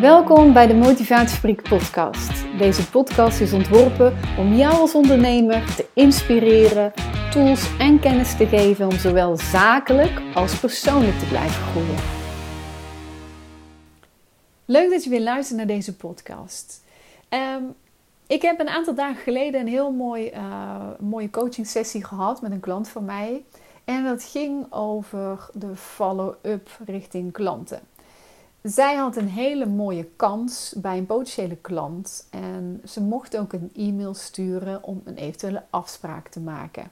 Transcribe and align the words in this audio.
Welkom 0.00 0.52
bij 0.52 0.66
de 0.66 0.74
Motivatiefabriek 0.74 1.62
podcast. 1.62 2.58
Deze 2.58 2.90
podcast 2.90 3.40
is 3.40 3.52
ontworpen 3.52 4.16
om 4.38 4.54
jou 4.54 4.74
als 4.74 4.94
ondernemer 4.94 5.74
te 5.76 5.86
inspireren, 5.94 6.92
tools 7.30 7.78
en 7.78 8.00
kennis 8.00 8.36
te 8.36 8.46
geven 8.46 8.86
om 8.86 8.98
zowel 8.98 9.36
zakelijk 9.36 10.22
als 10.34 10.60
persoonlijk 10.60 11.18
te 11.18 11.26
blijven 11.26 11.62
groeien. 11.62 11.96
Leuk 14.64 14.90
dat 14.90 15.04
je 15.04 15.10
weer 15.10 15.20
luistert 15.20 15.58
naar 15.58 15.66
deze 15.66 15.96
podcast. 15.96 16.84
Ehm, 17.28 17.62
ik 18.26 18.42
heb 18.42 18.60
een 18.60 18.68
aantal 18.68 18.94
dagen 18.94 19.22
geleden 19.22 19.60
een 19.60 19.68
heel 19.68 19.92
mooi, 19.92 20.30
uh, 20.30 20.90
mooie 20.98 21.30
coaching 21.30 21.66
sessie 21.66 22.04
gehad 22.04 22.42
met 22.42 22.50
een 22.50 22.60
klant 22.60 22.88
van 22.88 23.04
mij. 23.04 23.44
En 23.84 24.04
dat 24.04 24.22
ging 24.22 24.72
over 24.72 25.48
de 25.52 25.76
follow-up 25.76 26.68
richting 26.86 27.32
klanten. 27.32 27.80
Zij 28.62 28.94
had 28.94 29.16
een 29.16 29.28
hele 29.28 29.66
mooie 29.66 30.08
kans 30.16 30.74
bij 30.76 30.98
een 30.98 31.06
potentiële 31.06 31.56
klant 31.56 32.26
en 32.30 32.82
ze 32.84 33.00
mocht 33.00 33.36
ook 33.36 33.52
een 33.52 33.70
e-mail 33.74 34.14
sturen 34.14 34.82
om 34.82 35.00
een 35.04 35.16
eventuele 35.16 35.62
afspraak 35.70 36.28
te 36.28 36.40
maken. 36.40 36.90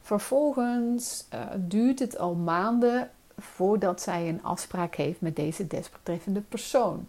Vervolgens 0.00 1.26
uh, 1.34 1.40
duurt 1.56 1.98
het 1.98 2.18
al 2.18 2.34
maanden 2.34 3.10
voordat 3.38 4.00
zij 4.00 4.28
een 4.28 4.42
afspraak 4.42 4.94
heeft 4.94 5.20
met 5.20 5.36
deze 5.36 5.66
desbetreffende 5.66 6.40
persoon. 6.40 7.06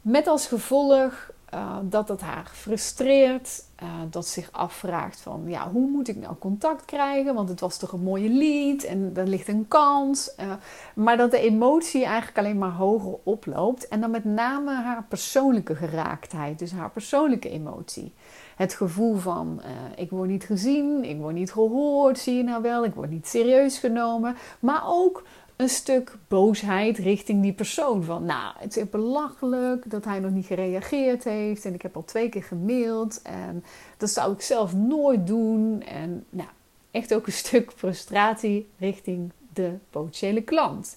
Met 0.00 0.26
als 0.26 0.46
gevolg 0.46 1.30
uh, 1.54 1.76
dat 1.82 2.08
het 2.08 2.20
haar 2.20 2.50
frustreert, 2.52 3.64
uh, 3.82 3.88
dat 4.10 4.26
zich 4.26 4.52
afvraagt 4.52 5.20
van 5.20 5.42
ja, 5.46 5.70
hoe 5.70 5.90
moet 5.90 6.08
ik 6.08 6.16
nou 6.16 6.34
contact 6.38 6.84
krijgen? 6.84 7.34
Want 7.34 7.48
het 7.48 7.60
was 7.60 7.78
toch 7.78 7.92
een 7.92 8.02
mooie 8.02 8.28
lied 8.28 8.84
en 8.84 9.12
er 9.14 9.26
ligt 9.26 9.48
een 9.48 9.68
kans. 9.68 10.34
Uh, 10.40 10.52
maar 10.94 11.16
dat 11.16 11.30
de 11.30 11.38
emotie 11.38 12.04
eigenlijk 12.04 12.38
alleen 12.38 12.58
maar 12.58 12.72
hoger 12.72 13.18
oploopt. 13.22 13.88
En 13.88 14.00
dan 14.00 14.10
met 14.10 14.24
name 14.24 14.74
haar 14.74 15.04
persoonlijke 15.08 15.74
geraaktheid, 15.74 16.58
dus 16.58 16.72
haar 16.72 16.90
persoonlijke 16.90 17.50
emotie. 17.50 18.12
Het 18.56 18.74
gevoel 18.74 19.16
van 19.16 19.60
ik 19.96 20.10
word 20.10 20.28
niet 20.28 20.44
gezien, 20.44 21.04
ik 21.04 21.18
word 21.18 21.34
niet 21.34 21.52
gehoord, 21.52 22.18
zie 22.18 22.36
je 22.36 22.42
nou 22.42 22.62
wel, 22.62 22.84
ik 22.84 22.94
word 22.94 23.10
niet 23.10 23.26
serieus 23.26 23.78
genomen. 23.78 24.36
Maar 24.60 24.82
ook 24.86 25.22
een 25.56 25.68
stuk 25.68 26.16
boosheid 26.28 26.98
richting 26.98 27.42
die 27.42 27.52
persoon. 27.52 28.04
Van 28.04 28.24
nou, 28.24 28.54
het 28.58 28.76
is 28.76 28.90
belachelijk 28.90 29.90
dat 29.90 30.04
hij 30.04 30.18
nog 30.18 30.30
niet 30.30 30.46
gereageerd 30.46 31.24
heeft. 31.24 31.64
En 31.64 31.74
ik 31.74 31.82
heb 31.82 31.96
al 31.96 32.04
twee 32.04 32.28
keer 32.28 32.42
gemaild. 32.42 33.22
En 33.22 33.64
dat 33.96 34.10
zou 34.10 34.32
ik 34.32 34.40
zelf 34.40 34.74
nooit 34.74 35.26
doen. 35.26 35.82
En 35.82 36.24
nou, 36.30 36.48
echt 36.90 37.14
ook 37.14 37.26
een 37.26 37.32
stuk 37.46 37.72
frustratie 37.76 38.68
richting 38.78 39.30
de 39.52 39.72
potentiële 39.90 40.42
klant. 40.42 40.96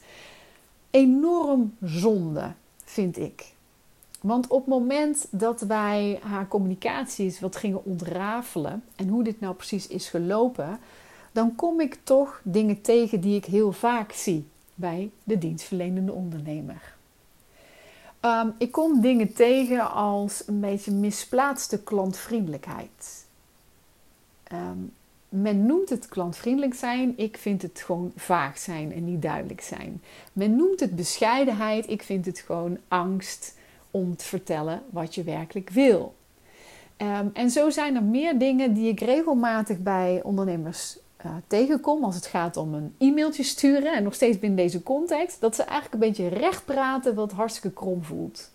Enorm 0.90 1.76
zonde, 1.82 2.54
vind 2.84 3.18
ik. 3.18 3.56
Want 4.22 4.48
op 4.48 4.60
het 4.60 4.68
moment 4.68 5.28
dat 5.30 5.62
wij 5.62 6.20
haar 6.24 6.48
communicaties 6.48 7.40
wat 7.40 7.56
gingen 7.56 7.86
ontrafelen 7.86 8.84
en 8.96 9.08
hoe 9.08 9.24
dit 9.24 9.40
nou 9.40 9.56
precies 9.56 9.88
is 9.88 10.10
gelopen, 10.10 10.80
dan 11.32 11.56
kom 11.56 11.82
ik 11.82 11.98
toch 12.04 12.42
dingen 12.44 12.82
tegen 12.82 13.22
die 13.22 13.36
ik 13.36 13.46
heel 13.46 13.72
vaak 13.72 14.12
zie 14.12 14.48
bij 14.76 15.12
de 15.24 15.38
dienstverlenende 15.38 16.12
ondernemer. 16.12 16.96
Um, 18.22 18.54
ik 18.58 18.72
kom 18.72 19.02
dingen 19.02 19.34
tegen 19.34 19.92
als 19.92 20.44
een 20.48 20.60
beetje 20.60 20.92
misplaatste 20.92 21.84
klantvriendelijkheid. 21.84 23.26
Um, 24.54 24.92
men 25.30 25.66
noemt 25.66 25.90
het 25.90 26.08
klantvriendelijk 26.08 26.74
zijn, 26.74 27.14
ik 27.18 27.38
vind 27.38 27.62
het 27.62 27.82
gewoon 27.86 28.12
vaag 28.16 28.58
zijn 28.58 28.94
en 28.94 29.06
niet 29.06 29.22
duidelijk 29.22 29.62
zijn. 29.62 30.02
Men 30.34 30.56
noemt 30.56 30.80
het 30.80 30.96
bescheidenheid, 30.96 31.90
ik 31.90 32.04
vind 32.04 32.26
het 32.26 32.40
gewoon 32.40 32.78
angst 32.88 33.56
om 33.92 34.16
te 34.16 34.26
vertellen 34.26 34.84
wat 34.90 35.16
je 35.16 35.24
werkelijk 35.24 35.70
wil. 35.70 36.16
Um, 36.98 37.30
en 37.34 37.50
zo 37.50 37.70
zijn 37.70 37.96
er 37.96 38.04
meer 38.04 38.38
dingen 38.40 38.74
die 38.74 38.90
ik 38.90 39.00
regelmatig 39.00 39.80
bij 39.80 40.20
ondernemers 40.24 40.98
uh, 41.26 41.32
tegenkom 41.48 42.04
als 42.04 42.16
het 42.16 42.26
gaat 42.26 42.58
om 42.58 42.74
een 42.74 42.96
e-mailtje 42.98 43.44
sturen 43.44 43.94
en 43.94 44.04
nog 44.04 44.14
steeds 44.14 44.40
binnen 44.40 44.58
deze 44.58 44.84
context, 44.84 45.42
dat 45.42 45.56
ze 45.56 45.64
eigenlijk 45.64 45.94
een 45.94 46.10
beetje 46.10 46.28
recht 46.28 46.66
praten 46.66 47.16
wat 47.16 47.32
hartstikke 47.32 47.72
krom 47.72 48.04
voelt. 48.04 48.50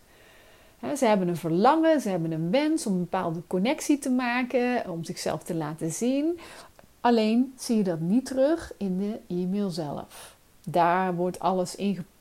ze 0.96 1.06
hebben 1.06 1.28
een 1.28 1.36
verlangen, 1.36 2.00
ze 2.00 2.08
hebben 2.08 2.32
een 2.32 2.50
wens 2.50 2.86
om 2.86 2.92
een 2.92 2.98
bepaalde 2.98 3.42
connectie 3.46 3.98
te 3.98 4.10
maken, 4.10 4.90
om 4.90 5.04
zichzelf 5.04 5.42
te 5.42 5.54
laten 5.54 5.92
zien. 5.92 6.38
Alleen 7.00 7.52
zie 7.56 7.76
je 7.76 7.82
dat 7.82 8.00
niet 8.00 8.26
terug 8.26 8.72
in 8.76 8.98
de 8.98 9.34
e-mail 9.34 9.70
zelf. 9.70 10.36
Daar 10.64 11.14
wordt 11.14 11.38
alles 11.38 11.76
ingepakt 11.76 12.11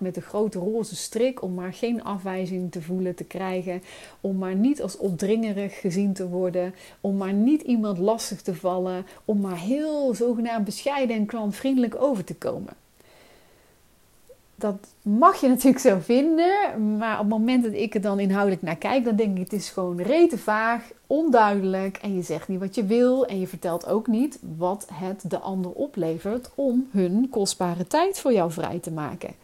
met 0.00 0.14
de 0.14 0.20
grote 0.20 0.58
roze 0.58 0.96
strik 0.96 1.42
om 1.42 1.54
maar 1.54 1.72
geen 1.72 2.04
afwijzing 2.04 2.72
te 2.72 2.82
voelen 2.82 3.14
te 3.14 3.24
krijgen, 3.24 3.82
om 4.20 4.38
maar 4.38 4.54
niet 4.54 4.82
als 4.82 4.96
opdringerig 4.96 5.80
gezien 5.80 6.12
te 6.12 6.28
worden, 6.28 6.74
om 7.00 7.16
maar 7.16 7.32
niet 7.32 7.62
iemand 7.62 7.98
lastig 7.98 8.42
te 8.42 8.54
vallen, 8.54 9.06
om 9.24 9.40
maar 9.40 9.58
heel 9.58 10.14
zogenaamd 10.14 10.64
bescheiden 10.64 11.16
en 11.16 11.26
klantvriendelijk 11.26 11.94
over 12.02 12.24
te 12.24 12.34
komen. 12.34 12.72
Dat 14.54 14.76
mag 15.02 15.40
je 15.40 15.48
natuurlijk 15.54 15.82
zo 15.82 15.98
vinden, 16.00 16.96
maar 16.96 17.14
op 17.14 17.20
het 17.20 17.28
moment 17.28 17.64
dat 17.64 17.72
ik 17.72 17.94
er 17.94 18.00
dan 18.00 18.20
inhoudelijk 18.20 18.62
naar 18.62 18.76
kijk, 18.76 19.04
dan 19.04 19.16
denk 19.16 19.36
ik 19.36 19.42
het 19.42 19.52
is 19.52 19.70
gewoon 19.70 20.00
rete 20.00 20.38
vaag, 20.38 20.90
onduidelijk 21.06 21.96
en 21.96 22.14
je 22.14 22.22
zegt 22.22 22.48
niet 22.48 22.60
wat 22.60 22.74
je 22.74 22.84
wil 22.84 23.26
en 23.26 23.40
je 23.40 23.46
vertelt 23.46 23.86
ook 23.86 24.06
niet 24.06 24.38
wat 24.56 24.88
het 24.92 25.30
de 25.30 25.38
ander 25.38 25.70
oplevert 25.70 26.50
om 26.54 26.88
hun 26.92 27.28
kostbare 27.30 27.86
tijd 27.86 28.18
voor 28.18 28.32
jou 28.32 28.52
vrij 28.52 28.78
te 28.78 28.90
maken. 28.90 29.34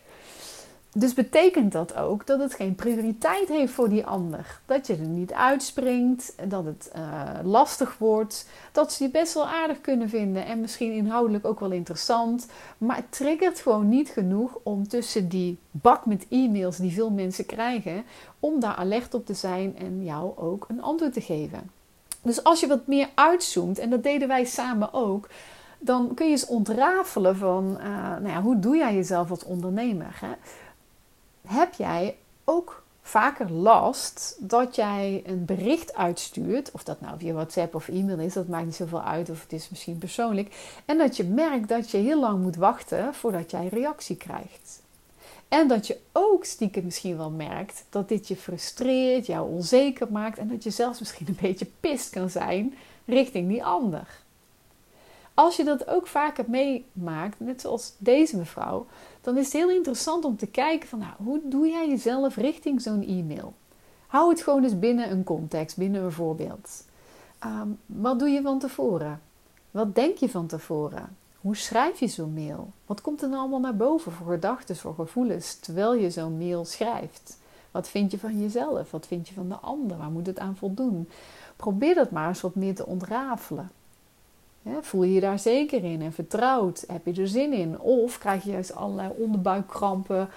Dus 0.98 1.14
betekent 1.14 1.72
dat 1.72 1.94
ook 1.94 2.26
dat 2.26 2.40
het 2.40 2.54
geen 2.54 2.74
prioriteit 2.74 3.48
heeft 3.48 3.72
voor 3.72 3.88
die 3.88 4.06
ander. 4.06 4.60
Dat 4.66 4.86
je 4.86 4.92
er 4.92 5.06
niet 5.06 5.32
uitspringt, 5.32 6.34
dat 6.48 6.64
het 6.64 6.90
uh, 6.96 7.30
lastig 7.42 7.98
wordt, 7.98 8.48
dat 8.72 8.92
ze 8.92 9.04
je 9.04 9.10
best 9.10 9.34
wel 9.34 9.46
aardig 9.46 9.80
kunnen 9.80 10.08
vinden 10.08 10.46
en 10.46 10.60
misschien 10.60 10.92
inhoudelijk 10.92 11.44
ook 11.44 11.60
wel 11.60 11.70
interessant. 11.70 12.46
Maar 12.78 12.96
het 12.96 13.12
triggert 13.12 13.60
gewoon 13.60 13.88
niet 13.88 14.08
genoeg 14.08 14.58
om 14.62 14.88
tussen 14.88 15.28
die 15.28 15.58
bak 15.70 16.06
met 16.06 16.26
e-mails 16.28 16.76
die 16.76 16.92
veel 16.92 17.10
mensen 17.10 17.46
krijgen, 17.46 18.04
om 18.40 18.60
daar 18.60 18.74
alert 18.74 19.14
op 19.14 19.26
te 19.26 19.34
zijn 19.34 19.78
en 19.78 20.04
jou 20.04 20.36
ook 20.36 20.66
een 20.68 20.82
antwoord 20.82 21.12
te 21.12 21.20
geven. 21.20 21.70
Dus 22.22 22.44
als 22.44 22.60
je 22.60 22.66
wat 22.66 22.86
meer 22.86 23.08
uitzoomt, 23.14 23.78
en 23.78 23.90
dat 23.90 24.02
deden 24.02 24.28
wij 24.28 24.44
samen 24.44 24.92
ook, 24.92 25.28
dan 25.78 26.14
kun 26.14 26.26
je 26.26 26.32
eens 26.32 26.46
ontrafelen 26.46 27.36
van, 27.36 27.76
uh, 27.80 27.86
nou 28.00 28.28
ja, 28.28 28.42
hoe 28.42 28.58
doe 28.58 28.76
jij 28.76 28.94
jezelf 28.94 29.30
als 29.30 29.44
ondernemer? 29.44 30.18
Hè? 30.20 30.32
Heb 31.46 31.74
jij 31.74 32.16
ook 32.44 32.84
vaker 33.02 33.52
last 33.52 34.36
dat 34.38 34.74
jij 34.74 35.22
een 35.26 35.44
bericht 35.44 35.94
uitstuurt, 35.94 36.70
of 36.70 36.84
dat 36.84 37.00
nou 37.00 37.18
via 37.18 37.32
WhatsApp 37.32 37.74
of 37.74 37.88
e-mail 37.88 38.18
is, 38.18 38.32
dat 38.32 38.48
maakt 38.48 38.64
niet 38.64 38.74
zoveel 38.74 39.02
uit, 39.02 39.30
of 39.30 39.42
het 39.42 39.52
is 39.52 39.68
misschien 39.68 39.98
persoonlijk, 39.98 40.80
en 40.84 40.98
dat 40.98 41.16
je 41.16 41.24
merkt 41.24 41.68
dat 41.68 41.90
je 41.90 41.98
heel 41.98 42.20
lang 42.20 42.42
moet 42.42 42.56
wachten 42.56 43.14
voordat 43.14 43.50
jij 43.50 43.68
reactie 43.68 44.16
krijgt. 44.16 44.82
En 45.48 45.68
dat 45.68 45.86
je 45.86 45.98
ook 46.12 46.44
stiekem 46.44 46.84
misschien 46.84 47.16
wel 47.16 47.30
merkt 47.30 47.84
dat 47.90 48.08
dit 48.08 48.28
je 48.28 48.36
frustreert, 48.36 49.26
jou 49.26 49.50
onzeker 49.50 50.06
maakt 50.10 50.38
en 50.38 50.48
dat 50.48 50.62
je 50.62 50.70
zelfs 50.70 50.98
misschien 50.98 51.28
een 51.28 51.38
beetje 51.40 51.68
pist 51.80 52.10
kan 52.10 52.30
zijn 52.30 52.74
richting 53.04 53.48
die 53.48 53.64
ander. 53.64 54.24
Als 55.36 55.56
je 55.56 55.64
dat 55.64 55.88
ook 55.88 56.06
vaker 56.06 56.44
meemaakt, 56.48 57.40
net 57.40 57.60
zoals 57.60 57.94
deze 57.98 58.36
mevrouw, 58.36 58.86
dan 59.20 59.36
is 59.36 59.44
het 59.44 59.52
heel 59.52 59.70
interessant 59.70 60.24
om 60.24 60.36
te 60.36 60.46
kijken 60.46 60.88
van 60.88 60.98
nou, 60.98 61.12
hoe 61.16 61.40
doe 61.44 61.68
jij 61.68 61.88
jezelf 61.88 62.36
richting 62.36 62.82
zo'n 62.82 63.06
e-mail? 63.06 63.54
Hou 64.06 64.30
het 64.30 64.42
gewoon 64.42 64.62
eens 64.62 64.78
binnen 64.78 65.10
een 65.10 65.24
context, 65.24 65.76
binnen 65.76 66.02
een 66.02 66.12
voorbeeld. 66.12 66.84
Ehm, 67.38 67.68
wat 67.86 68.18
doe 68.18 68.28
je 68.28 68.42
van 68.42 68.58
tevoren? 68.58 69.20
Wat 69.70 69.94
denk 69.94 70.16
je 70.16 70.28
van 70.28 70.46
tevoren? 70.46 71.16
Hoe 71.40 71.56
schrijf 71.56 72.00
je 72.00 72.06
zo'n 72.06 72.34
mail? 72.34 72.70
Wat 72.86 73.00
komt 73.00 73.22
er 73.22 73.28
nou 73.28 73.40
allemaal 73.40 73.60
naar 73.60 73.76
boven 73.76 74.12
voor 74.12 74.32
gedachten, 74.32 74.76
voor 74.76 74.94
gevoelens 74.94 75.58
terwijl 75.58 75.94
je 75.94 76.10
zo'n 76.10 76.38
mail 76.38 76.64
schrijft? 76.64 77.38
Wat 77.70 77.88
vind 77.88 78.10
je 78.10 78.18
van 78.18 78.40
jezelf? 78.40 78.90
Wat 78.90 79.06
vind 79.06 79.28
je 79.28 79.34
van 79.34 79.48
de 79.48 79.54
ander? 79.54 79.96
Waar 79.96 80.10
moet 80.10 80.26
het 80.26 80.38
aan 80.38 80.56
voldoen? 80.56 81.08
Probeer 81.56 81.94
dat 81.94 82.10
maar 82.10 82.28
eens 82.28 82.40
wat 82.40 82.54
meer 82.54 82.74
te 82.74 82.86
ontrafelen 82.86 83.70
voel 84.80 85.02
je 85.02 85.12
je 85.12 85.20
daar 85.20 85.38
zeker 85.38 85.84
in 85.84 86.02
en 86.02 86.12
vertrouwd? 86.12 86.84
Heb 86.86 87.06
je 87.06 87.20
er 87.20 87.28
zin 87.28 87.52
in? 87.52 87.80
Of 87.80 88.18
krijg 88.18 88.44
je 88.44 88.50
juist 88.50 88.74
allerlei 88.74 89.10
onderbuikkrampen 89.16 90.28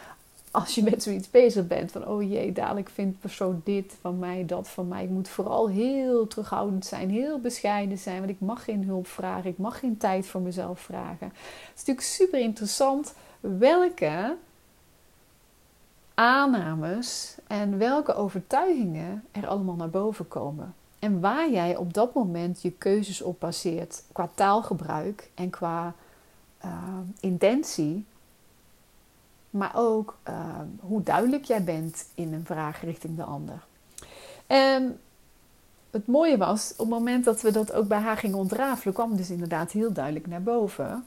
als 0.51 0.75
je 0.75 0.83
met 0.83 1.03
zoiets 1.03 1.29
bezig 1.29 1.67
bent? 1.67 1.91
Van 1.91 2.07
oh 2.07 2.29
jee, 2.29 2.51
dadelijk 2.51 2.89
vindt 2.89 3.19
persoon 3.19 3.61
dit 3.63 3.97
van 4.01 4.19
mij, 4.19 4.45
dat 4.45 4.69
van 4.69 4.87
mij. 4.87 5.03
Ik 5.03 5.09
moet 5.09 5.29
vooral 5.29 5.69
heel 5.69 6.27
terughoudend 6.27 6.85
zijn, 6.85 7.09
heel 7.09 7.39
bescheiden 7.39 7.97
zijn, 7.97 8.17
want 8.17 8.29
ik 8.29 8.39
mag 8.39 8.63
geen 8.63 8.83
hulp 8.83 9.07
vragen, 9.07 9.49
ik 9.49 9.57
mag 9.57 9.79
geen 9.79 9.97
tijd 9.97 10.27
voor 10.27 10.41
mezelf 10.41 10.79
vragen. 10.79 11.27
Het 11.27 11.71
is 11.75 11.79
natuurlijk 11.79 12.07
super 12.07 12.39
interessant 12.39 13.13
welke 13.39 14.35
aannames 16.13 17.35
en 17.47 17.77
welke 17.77 18.15
overtuigingen 18.15 19.23
er 19.31 19.47
allemaal 19.47 19.75
naar 19.75 19.89
boven 19.89 20.27
komen. 20.27 20.73
En 20.99 21.19
waar 21.19 21.49
jij 21.49 21.75
op 21.75 21.93
dat 21.93 22.13
moment 22.13 22.61
je 22.61 22.71
keuzes 22.71 23.21
op 23.21 23.39
baseert, 23.39 24.03
qua 24.11 24.29
taalgebruik 24.35 25.29
en 25.33 25.49
qua 25.49 25.93
uh, 26.65 26.71
intentie, 27.19 28.05
maar 29.49 29.71
ook 29.75 30.17
ehm, 30.23 30.67
hoe 30.79 31.03
duidelijk 31.03 31.43
jij 31.43 31.63
bent 31.63 32.05
in 32.15 32.33
een 32.33 32.45
vraag 32.45 32.81
richting 32.81 33.15
de 33.15 33.23
ander. 33.23 33.65
En 34.47 34.99
het 35.91 36.07
mooie 36.07 36.37
was, 36.37 36.71
op 36.71 36.77
het 36.77 36.87
moment 36.89 37.25
dat 37.25 37.41
we 37.41 37.51
dat 37.51 37.71
ook 37.71 37.87
bij 37.87 37.99
haar 37.99 38.17
gingen 38.17 38.37
ontrafelen, 38.37 38.93
kwam 38.93 39.15
dus 39.15 39.29
inderdaad 39.29 39.71
heel 39.71 39.93
duidelijk 39.93 40.27
naar 40.27 40.43
boven 40.43 41.03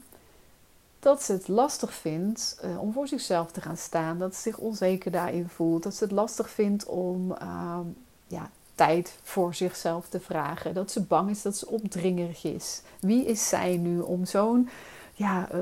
dat 0.99 1.23
ze 1.23 1.31
het 1.31 1.47
lastig 1.47 1.93
vindt 1.93 2.59
uh, 2.63 2.81
om 2.81 2.93
voor 2.93 3.07
zichzelf 3.07 3.51
te 3.51 3.61
gaan 3.61 3.77
staan, 3.77 4.19
dat 4.19 4.35
ze 4.35 4.41
zich 4.41 4.57
onzeker 4.57 5.11
daarin 5.11 5.49
voelt, 5.49 5.83
dat 5.83 5.95
ze 5.95 6.03
het 6.03 6.13
lastig 6.13 6.49
vindt 6.49 6.85
om 6.85 7.31
uh, 7.31 7.79
ja, 8.27 8.49
tijd 8.75 9.17
voor 9.23 9.55
zichzelf 9.55 10.07
te 10.09 10.19
vragen, 10.19 10.73
dat 10.73 10.91
ze 10.91 11.01
bang 11.01 11.29
is 11.29 11.41
dat 11.41 11.57
ze 11.57 11.67
opdringerig 11.67 12.43
is. 12.43 12.81
Wie 12.99 13.25
is 13.25 13.49
zij 13.49 13.77
nu 13.77 13.99
om 13.99 14.25
zo'n 14.25 14.69
ja, 15.13 15.49
uh, 15.53 15.59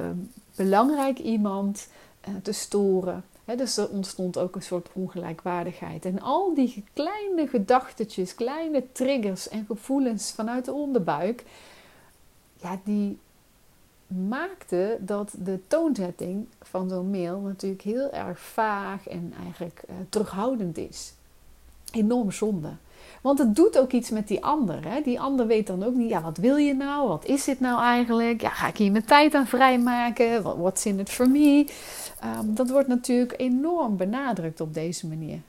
belangrijk 0.55 1.19
iemand 1.19 1.87
eh, 2.21 2.33
te 2.43 2.51
storen? 2.51 3.23
Dus 3.57 3.77
er 3.77 3.89
ontstond 3.89 4.37
ook 4.37 4.55
een 4.55 4.61
soort 4.61 4.89
ongelijkwaardigheid. 4.93 6.05
En 6.05 6.21
al 6.21 6.53
die 6.53 6.83
kleine 6.93 7.47
gedachtetjes, 7.47 8.35
kleine 8.35 8.83
triggers 8.91 9.49
en 9.49 9.65
gevoelens 9.65 10.31
vanuit 10.31 10.65
de 10.65 10.73
onderbuik, 10.73 11.43
ja, 12.61 12.79
die 12.83 13.19
maakte 14.07 14.97
dat 14.99 15.33
de 15.37 15.59
toonzetting 15.67 16.47
van 16.61 16.89
zo'n 16.89 17.09
mail 17.09 17.39
natuurlijk 17.39 17.81
heel 17.81 18.11
erg 18.11 18.39
vaag 18.39 19.07
en 19.07 19.33
eigenlijk 19.43 19.81
uh, 19.89 19.95
terughoudend 20.09 20.77
is. 20.77 21.13
Enorm 21.91 22.31
zonde. 22.31 22.71
Want 23.21 23.39
het 23.39 23.55
doet 23.55 23.77
ook 23.77 23.91
iets 23.91 24.09
met 24.09 24.27
die 24.27 24.43
ander. 24.43 24.87
Hè? 24.87 25.01
Die 25.01 25.19
ander 25.19 25.47
weet 25.47 25.67
dan 25.67 25.83
ook 25.83 25.93
niet, 25.93 26.09
ja, 26.09 26.21
wat 26.21 26.37
wil 26.37 26.55
je 26.55 26.73
nou? 26.73 27.07
Wat 27.07 27.25
is 27.25 27.43
dit 27.43 27.59
nou 27.59 27.81
eigenlijk? 27.81 28.41
Ja, 28.41 28.49
ga 28.49 28.67
ik 28.67 28.77
hier 28.77 28.91
mijn 28.91 29.05
tijd 29.05 29.33
aan 29.33 29.47
vrijmaken? 29.47 30.43
What's 30.43 30.85
in 30.85 30.99
it 30.99 31.09
for 31.09 31.29
me? 31.29 31.65
Um, 32.23 32.55
dat 32.55 32.69
wordt 32.69 32.87
natuurlijk 32.87 33.33
enorm 33.37 33.97
benadrukt 33.97 34.61
op 34.61 34.73
deze 34.73 35.07
manier. 35.07 35.39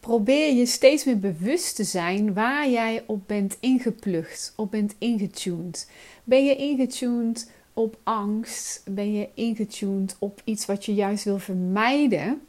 Probeer 0.00 0.54
je 0.54 0.66
steeds 0.66 1.04
meer 1.04 1.18
bewust 1.18 1.76
te 1.76 1.84
zijn 1.84 2.34
waar 2.34 2.68
jij 2.68 3.02
op 3.06 3.20
bent 3.26 3.56
ingeplucht, 3.60 4.52
op 4.56 4.70
bent 4.70 4.94
ingetuned. 4.98 5.90
Ben 6.24 6.44
je 6.44 6.56
ingetuned 6.56 7.50
op 7.72 7.96
angst? 8.02 8.82
Ben 8.90 9.12
je 9.12 9.28
ingetuned 9.34 10.16
op 10.18 10.40
iets 10.44 10.66
wat 10.66 10.84
je 10.84 10.94
juist 10.94 11.24
wil 11.24 11.38
vermijden? 11.38 12.42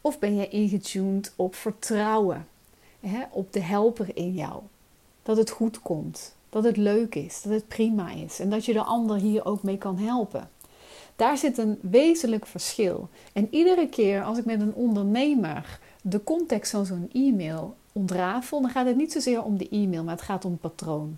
Of 0.00 0.18
ben 0.18 0.36
je 0.36 0.48
ingetuned 0.48 1.32
op 1.36 1.54
vertrouwen? 1.54 2.46
Hè? 3.00 3.22
Op 3.30 3.52
de 3.52 3.60
helper 3.60 4.16
in 4.16 4.32
jou. 4.32 4.62
Dat 5.22 5.36
het 5.36 5.50
goed 5.50 5.80
komt. 5.80 6.34
Dat 6.48 6.64
het 6.64 6.76
leuk 6.76 7.14
is. 7.14 7.42
Dat 7.42 7.52
het 7.52 7.68
prima 7.68 8.10
is. 8.10 8.40
En 8.40 8.50
dat 8.50 8.64
je 8.64 8.72
de 8.72 8.82
ander 8.82 9.16
hier 9.16 9.44
ook 9.44 9.62
mee 9.62 9.78
kan 9.78 9.98
helpen. 9.98 10.50
Daar 11.16 11.38
zit 11.38 11.58
een 11.58 11.78
wezenlijk 11.80 12.46
verschil. 12.46 13.08
En 13.32 13.48
iedere 13.50 13.88
keer 13.88 14.24
als 14.24 14.38
ik 14.38 14.44
met 14.44 14.60
een 14.60 14.74
ondernemer 14.74 15.78
de 16.02 16.24
context 16.24 16.70
van 16.70 16.86
zo'n 16.86 17.10
e-mail 17.12 17.76
ontrafel, 17.92 18.60
dan 18.60 18.70
gaat 18.70 18.86
het 18.86 18.96
niet 18.96 19.12
zozeer 19.12 19.42
om 19.42 19.56
de 19.56 19.68
e-mail, 19.68 20.04
maar 20.04 20.14
het 20.14 20.24
gaat 20.24 20.44
om 20.44 20.50
het 20.50 20.60
patroon. 20.60 21.16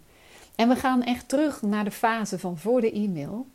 En 0.55 0.69
we 0.69 0.77
gaan 0.77 1.03
echt 1.03 1.29
terug 1.29 1.63
naar 1.63 1.85
de 1.85 1.91
fase 1.91 2.39
van 2.39 2.59
voor 2.59 2.81
de 2.81 2.93
e-mail. 2.93 3.47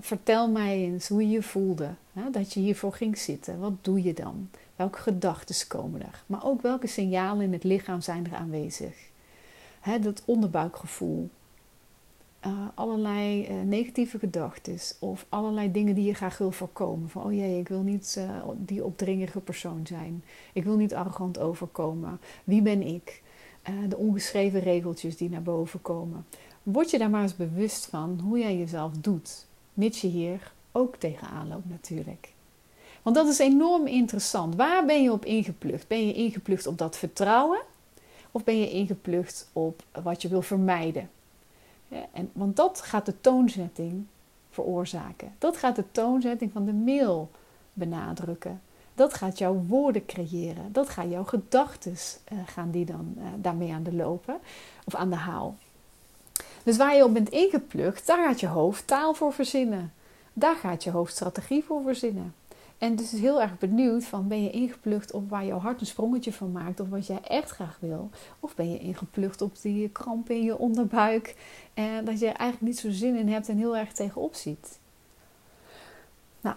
vertel 0.00 0.50
mij 0.50 0.76
eens 0.76 1.08
hoe 1.08 1.22
je 1.22 1.30
je 1.30 1.42
voelde, 1.42 1.88
dat 2.30 2.52
je 2.52 2.60
hiervoor 2.60 2.92
ging 2.92 3.18
zitten. 3.18 3.58
Wat 3.58 3.72
doe 3.80 4.02
je 4.02 4.12
dan? 4.12 4.48
Welke 4.76 4.98
gedachten 4.98 5.66
komen 5.66 6.02
er? 6.02 6.24
Maar 6.26 6.44
ook 6.44 6.62
welke 6.62 6.86
signalen 6.86 7.44
in 7.44 7.52
het 7.52 7.64
lichaam 7.64 8.00
zijn 8.00 8.26
er 8.26 8.36
aanwezig? 8.36 8.94
dat 10.00 10.22
onderbuikgevoel, 10.24 11.30
uh, 12.46 12.52
allerlei 12.74 13.48
uh, 13.48 13.62
negatieve 13.62 14.18
gedachten 14.18 14.78
of 14.98 15.26
allerlei 15.28 15.72
dingen 15.72 15.94
die 15.94 16.04
je 16.04 16.14
graag 16.14 16.38
wil 16.38 16.50
voorkomen. 16.50 17.08
Van 17.08 17.24
oh 17.24 17.32
jee, 17.32 17.58
ik 17.58 17.68
wil 17.68 17.80
niet 17.82 18.16
uh, 18.18 18.48
die 18.56 18.84
opdringerige 18.84 19.40
persoon 19.40 19.86
zijn. 19.86 20.24
Ik 20.52 20.64
wil 20.64 20.76
niet 20.76 20.94
arrogant 20.94 21.38
overkomen. 21.38 22.20
Wie 22.44 22.62
ben 22.62 22.82
ik? 22.82 23.24
de 23.88 23.96
ongeschreven 23.96 24.60
regeltjes 24.60 25.16
die 25.16 25.30
naar 25.30 25.42
boven 25.42 25.82
komen. 25.82 26.26
Word 26.62 26.90
je 26.90 26.98
daar 26.98 27.10
maar 27.10 27.22
eens 27.22 27.36
bewust 27.36 27.86
van 27.86 28.20
hoe 28.24 28.38
jij 28.38 28.56
jezelf 28.56 28.92
doet. 28.92 29.46
Mits 29.74 30.00
je 30.00 30.08
hier 30.08 30.52
ook 30.72 30.96
tegenaan 30.96 31.48
loopt 31.48 31.68
natuurlijk. 31.68 32.32
Want 33.06 33.18
dat 33.18 33.26
is 33.26 33.38
enorm 33.38 33.86
interessant. 33.86 34.54
Waar 34.54 34.84
ben 34.84 35.02
je 35.02 35.12
op 35.12 35.24
ingeplucht? 35.24 35.88
Ben 35.88 36.06
je 36.06 36.12
ingeplucht 36.12 36.66
op 36.66 36.78
dat 36.78 36.96
vertrouwen? 36.96 37.60
Of 38.30 38.44
ben 38.44 38.58
je 38.58 38.70
ingeplucht 38.70 39.48
op 39.52 39.82
wat 40.02 40.22
je 40.22 40.28
wil 40.28 40.42
vermijden? 40.42 41.10
en, 42.12 42.30
want 42.32 42.56
dat 42.56 42.80
gaat 42.80 43.06
de 43.06 43.20
toonzetting 43.20 44.06
veroorzaken. 44.50 45.34
Dat 45.38 45.56
gaat 45.56 45.76
de 45.76 45.84
toonzetting 45.92 46.52
van 46.52 46.64
de 46.64 46.72
mail 46.72 47.30
benadrukken. 47.72 48.60
Dat 48.94 49.14
gaat 49.14 49.38
jouw 49.38 49.64
woorden 49.68 50.06
creëren. 50.06 50.72
Dat 50.72 50.88
gaan 50.88 51.10
jouw 51.10 51.24
gedachten 51.24 51.92
uh, 52.32 52.38
gaan 52.46 52.70
die 52.70 52.84
dan 52.84 53.14
uh, 53.18 53.24
daarmee 53.36 53.72
aan 53.72 53.82
de 53.82 53.94
lopen 53.94 54.38
of 54.84 54.94
aan 54.94 55.10
de 55.10 55.16
haal. 55.16 55.56
Dus 56.62 56.76
waar 56.76 56.96
je 56.96 57.04
op 57.04 57.12
bent 57.12 57.28
ingeplucht, 57.28 58.06
daar 58.06 58.28
gaat 58.28 58.40
je 58.40 58.48
hoofd 58.48 58.86
taal 58.86 59.14
voor 59.14 59.32
verzinnen. 59.32 59.92
Daar 60.32 60.56
gaat 60.56 60.84
je 60.84 60.90
hoofd 60.90 61.12
strategie 61.12 61.64
voor 61.64 61.82
verzinnen. 61.82 62.34
En 62.78 62.96
dus 62.96 63.12
is 63.12 63.20
heel 63.20 63.42
erg 63.42 63.58
benieuwd 63.58 64.04
van 64.04 64.28
ben 64.28 64.42
je 64.42 64.50
ingeplucht 64.50 65.12
op 65.12 65.30
waar 65.30 65.44
jouw 65.44 65.58
hart 65.58 65.80
een 65.80 65.86
sprongetje 65.86 66.32
van 66.32 66.52
maakt 66.52 66.80
of 66.80 66.88
wat 66.88 67.06
jij 67.06 67.20
echt 67.22 67.50
graag 67.50 67.78
wil. 67.80 68.10
Of 68.40 68.54
ben 68.54 68.70
je 68.70 68.78
ingeplucht 68.78 69.42
op 69.42 69.60
die 69.60 69.88
kramp 69.88 70.30
in 70.30 70.42
je 70.42 70.58
onderbuik 70.58 71.36
en 71.74 72.04
dat 72.04 72.18
je 72.18 72.26
er 72.26 72.36
eigenlijk 72.36 72.72
niet 72.72 72.78
zo 72.78 72.90
zin 72.90 73.16
in 73.16 73.28
hebt 73.28 73.48
en 73.48 73.56
heel 73.56 73.76
erg 73.76 73.92
tegenop 73.92 74.34
ziet. 74.34 74.78
Nou, 76.40 76.56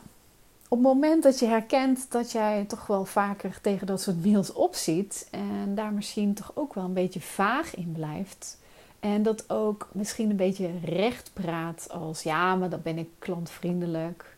op 0.68 0.78
het 0.78 0.88
moment 0.88 1.24
dat 1.24 1.40
je 1.40 1.46
herkent 1.46 2.12
dat 2.12 2.32
jij 2.32 2.66
toch 2.68 2.88
wel 2.88 3.06
vaker 3.06 3.60
tegen 3.62 3.88
dat 3.88 4.02
soort 4.02 4.26
mails 4.26 4.54
opziet 4.54 5.28
en 5.32 5.76
daar 5.76 5.94
misschien 5.94 6.34
toch 6.34 6.52
ook 6.56 6.74
wel 6.74 6.84
een 6.84 6.94
beetje 6.94 7.22
vaag 7.22 7.76
in 7.76 7.92
blijft. 7.92 8.58
En 9.00 9.24
dat 9.24 9.50
ook 9.50 9.90
misschien 9.92 10.30
een 10.30 10.36
beetje 10.36 10.70
recht 10.84 11.32
praat 11.34 11.88
als 11.92 12.24
ja, 12.24 12.56
maar 12.56 12.70
dan 12.70 12.82
ben 12.84 12.98
ik 12.98 13.10
klantvriendelijk 13.20 14.38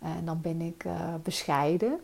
en 0.00 0.24
dan 0.24 0.40
ben 0.40 0.60
ik 0.60 0.84
uh, 0.84 1.14
bescheiden. 1.22 2.00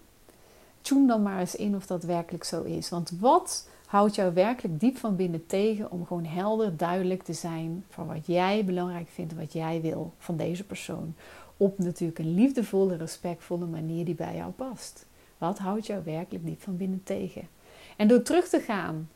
Tune 0.80 1.06
dan 1.06 1.22
maar 1.22 1.40
eens 1.40 1.56
in 1.56 1.76
of 1.76 1.86
dat 1.86 2.02
werkelijk 2.02 2.44
zo 2.44 2.62
is. 2.62 2.88
Want 2.88 3.12
wat 3.20 3.68
houdt 3.86 4.14
jou 4.14 4.34
werkelijk 4.34 4.80
diep 4.80 4.96
van 4.96 5.16
binnen 5.16 5.46
tegen 5.46 5.90
om 5.90 6.06
gewoon 6.06 6.24
helder, 6.24 6.76
duidelijk 6.76 7.22
te 7.22 7.32
zijn 7.32 7.84
van 7.90 8.06
wat 8.06 8.26
jij 8.26 8.64
belangrijk 8.64 9.08
vindt, 9.08 9.34
wat 9.34 9.52
jij 9.52 9.80
wil 9.80 10.12
van 10.18 10.36
deze 10.36 10.64
persoon? 10.64 11.14
Op 11.56 11.78
natuurlijk 11.78 12.18
een 12.18 12.34
liefdevolle, 12.34 12.96
respectvolle 12.96 13.66
manier 13.66 14.04
die 14.04 14.14
bij 14.14 14.36
jou 14.36 14.50
past. 14.50 15.06
Wat 15.38 15.58
houdt 15.58 15.86
jou 15.86 16.04
werkelijk 16.04 16.44
diep 16.44 16.62
van 16.62 16.76
binnen 16.76 17.00
tegen? 17.04 17.48
En 17.96 18.08
door 18.08 18.22
terug 18.22 18.48
te 18.48 18.60
gaan 18.60 19.08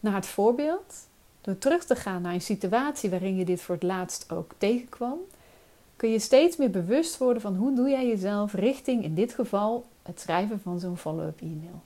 naar 0.00 0.14
het 0.14 0.26
voorbeeld, 0.26 0.94
door 1.40 1.58
terug 1.58 1.84
te 1.84 1.96
gaan 1.96 2.22
naar 2.22 2.34
een 2.34 2.40
situatie 2.40 3.10
waarin 3.10 3.36
je 3.36 3.44
dit 3.44 3.60
voor 3.60 3.74
het 3.74 3.84
laatst 3.84 4.32
ook 4.32 4.50
tegenkwam, 4.58 5.18
kun 5.96 6.10
je 6.10 6.18
steeds 6.18 6.56
meer 6.56 6.70
bewust 6.70 7.18
worden 7.18 7.42
van 7.42 7.56
hoe 7.56 7.74
doe 7.74 7.88
jij 7.88 8.06
jezelf 8.06 8.52
richting, 8.52 9.04
in 9.04 9.14
dit 9.14 9.32
geval, 9.32 9.84
het 10.02 10.20
schrijven 10.20 10.60
van 10.60 10.80
zo'n 10.80 10.96
follow-up 10.96 11.40
e-mail. 11.40 11.82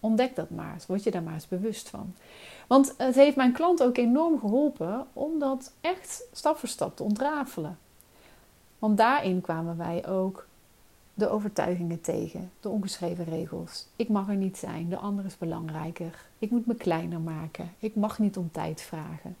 Ontdek 0.00 0.36
dat 0.36 0.50
maar 0.50 0.72
eens, 0.72 0.86
word 0.86 1.02
je 1.02 1.10
daar 1.10 1.22
maar 1.22 1.34
eens 1.34 1.48
bewust 1.48 1.88
van. 1.88 2.14
Want 2.66 2.94
het 2.96 3.14
heeft 3.14 3.36
mijn 3.36 3.52
klant 3.52 3.82
ook 3.82 3.96
enorm 3.96 4.38
geholpen 4.38 5.06
om 5.12 5.38
dat 5.38 5.72
echt 5.80 6.22
stap 6.32 6.56
voor 6.56 6.68
stap 6.68 6.96
te 6.96 7.02
ontrafelen. 7.02 7.78
Want 8.78 8.96
daarin 8.96 9.40
kwamen 9.40 9.76
wij 9.76 10.08
ook 10.08 10.46
de 11.14 11.28
overtuigingen 11.28 12.00
tegen, 12.00 12.50
de 12.60 12.68
ongeschreven 12.68 13.24
regels. 13.24 13.86
Ik 13.96 14.08
mag 14.08 14.28
er 14.28 14.36
niet 14.36 14.56
zijn, 14.56 14.88
de 14.88 14.96
ander 14.96 15.24
is 15.24 15.38
belangrijker. 15.38 16.26
Ik 16.38 16.50
moet 16.50 16.66
me 16.66 16.74
kleiner 16.74 17.20
maken. 17.20 17.72
Ik 17.78 17.94
mag 17.94 18.18
niet 18.18 18.36
om 18.36 18.50
tijd 18.52 18.80
vragen. 18.80 19.36